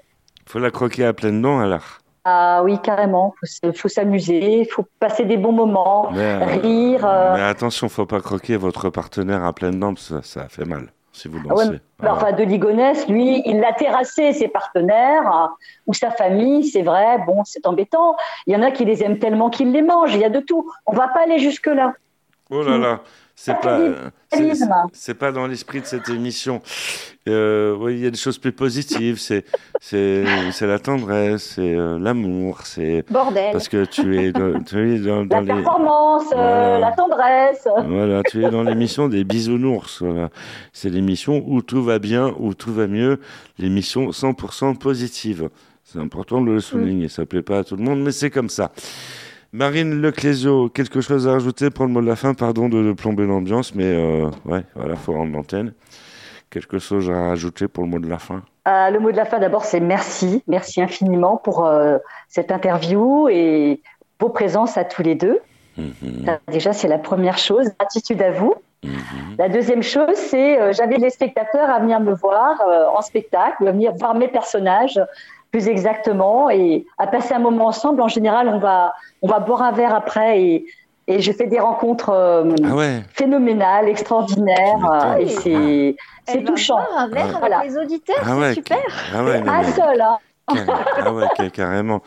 [0.48, 2.00] Faut la croquer à pleines dents, alors.
[2.24, 3.36] Ah oui, carrément.
[3.62, 7.06] Il faut s'amuser, il faut passer des bons moments, Mais, euh, rire.
[7.06, 7.36] euh.
[7.36, 10.66] Mais attention, faut pas croquer votre partenaire à pleines dents, parce que ça, ça fait
[10.66, 11.66] mal si vous Ah ouais,
[12.02, 15.56] mais enfin, de Ligonès, lui, il a terrassé ses partenaires hein,
[15.88, 18.18] ou sa famille, c'est vrai, bon, c'est embêtant.
[18.48, 20.42] Il y en a qui les aiment tellement qu'ils les mangent, il y a de
[20.42, 20.70] tout.
[20.86, 21.94] On va pas aller jusque-là.
[22.50, 23.02] Oh là là,
[23.36, 23.80] c'est pas,
[24.94, 26.62] c'est- pas dans l'esprit de cette émission.
[27.28, 29.20] Euh, oui, il y a des choses plus positives.
[29.20, 29.44] C'est,
[29.82, 33.52] c'est, c'est la tendresse, c'est euh, l'amour, c'est Bordel.
[33.52, 37.68] parce que tu es dans, tu es dans, dans La les, performance, euh, la tendresse.
[37.88, 40.02] voilà, tu es dans l'émission des bisounours.
[40.02, 40.30] Voilà.
[40.72, 43.20] C'est l'émission où tout va bien, où tout va mieux.
[43.60, 45.50] L'émission 100% positive.
[45.84, 47.10] C'est important de le souligner.
[47.10, 48.72] Ça plaît pas à tout le monde, mais c'est comme ça.
[49.56, 52.92] Marine Leclésio, quelque chose à rajouter pour le mot de la fin Pardon de, de
[52.92, 55.74] plomber l'ambiance, mais euh, ouais, voilà, faut rendre l'antenne.
[56.50, 58.42] Quelque chose à rajouter pour le mot de la fin?
[58.68, 60.44] Euh, le mot de la fin, d'abord, c'est merci.
[60.48, 61.98] Merci infiniment pour euh,
[62.28, 63.80] cette interview et
[64.20, 65.40] vos présences à tous les deux.
[65.78, 66.26] Mhm.
[66.26, 67.70] Ça, Déjà, c'est la première chose.
[67.80, 68.56] Gratitude à vous.
[69.38, 73.68] La deuxième chose, c'est euh, j'avais les spectateurs à venir me voir euh, en spectacle,
[73.68, 75.00] à venir voir mes personnages
[75.56, 78.02] plus exactement et à passer un moment ensemble.
[78.02, 80.66] En général, on va, on va boire un verre après et,
[81.08, 85.96] et je fais des rencontres euh, Ah ouais phénoménales, extraordinaires et
[86.28, 86.76] c'est touchant.
[86.76, 87.62] boire un verre avec Voilà.
[87.64, 88.80] les auditeurs, Ah ouais, c'est super.
[89.16, 90.18] Ah ouais, Un seul, hein.
[90.54, 92.02] Car- ah ouais, ca- carrément.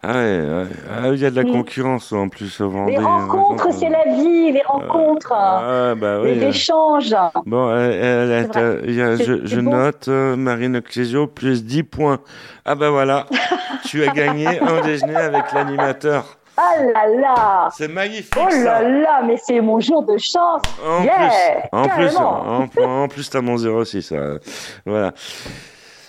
[0.00, 0.42] Ah ouais.
[0.88, 1.50] Ah, il y a de la Mm.
[1.52, 2.92] concurrence en plus au Vendée.
[2.92, 6.36] Les rencontres, c'est la vie, les rencontres, Ah bah oui.
[6.36, 7.14] les euh, échanges.
[7.46, 8.80] Bon, elle- elle- elle- C'est vrai.
[8.84, 12.20] il y a- C'est- je, note euh, Marine Clésio plus 10 points.
[12.64, 13.26] Ah bah voilà,
[13.86, 16.36] tu as gagné un déjeuner avec l'animateur.
[16.56, 18.82] Ah là là C'est magnifique Oh ça.
[18.82, 20.62] là là, mais c'est mon jour de chance.
[20.86, 24.12] En Yeah, plus, en plus, en, en plus, t'as mon 06.
[24.12, 24.38] euh,
[24.86, 25.12] voilà.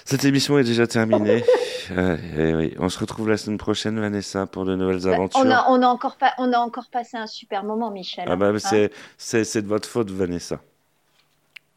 [0.10, 1.44] Cette émission est déjà terminée.
[1.92, 2.74] Euh, et oui.
[2.80, 5.40] On se retrouve la semaine prochaine, Vanessa, pour de nouvelles aventures.
[5.46, 8.26] On a, on, a encore pas, on a encore passé un super moment, Michel.
[8.28, 8.88] Ah bah Hein
[9.18, 10.62] c'est de votre faute, Vanessa.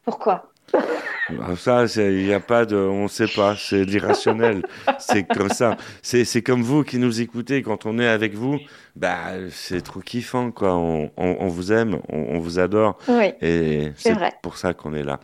[0.03, 0.51] Pourquoi?
[0.73, 4.63] Ah, Ça, il n'y a pas de, on sait pas, c'est l'irrationnel.
[4.97, 5.77] c'est comme ça.
[6.01, 8.57] C'est comme vous qui nous écoutez quand on est avec vous.
[8.95, 10.75] Bah, c'est trop kiffant, quoi.
[10.75, 12.97] On, on, on vous aime, on, on vous adore.
[13.07, 15.19] Oui, Et c'est pour ça qu'on est là.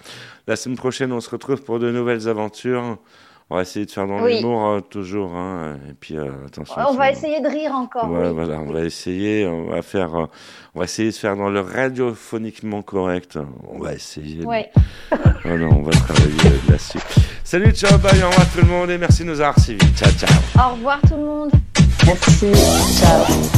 [0.49, 2.97] La semaine prochaine, on se retrouve pour de nouvelles aventures.
[3.51, 4.37] On va essayer de faire dans Oui.
[4.37, 5.35] l'humour euh, toujours.
[5.35, 5.77] Hein.
[5.87, 6.73] Et puis euh, attention.
[6.89, 8.09] On va essayer de rire encore.
[8.09, 8.33] Ouais, oui.
[8.33, 10.25] voilà, on va essayer, on va faire, euh,
[10.73, 13.37] on va essayer de faire dans le radiophoniquement correct.
[13.71, 14.43] On va essayer.
[14.43, 14.71] Ouais.
[15.11, 16.33] Oh non, on va travailler
[16.67, 16.97] là-dessus.
[17.43, 19.85] Salut, ciao, bye, au revoir tout le monde et merci de nous avoir suivis.
[19.95, 20.31] Ciao, ciao.
[20.65, 21.51] Au revoir tout le monde.
[22.07, 22.51] Merci.
[22.99, 23.48] Ciao.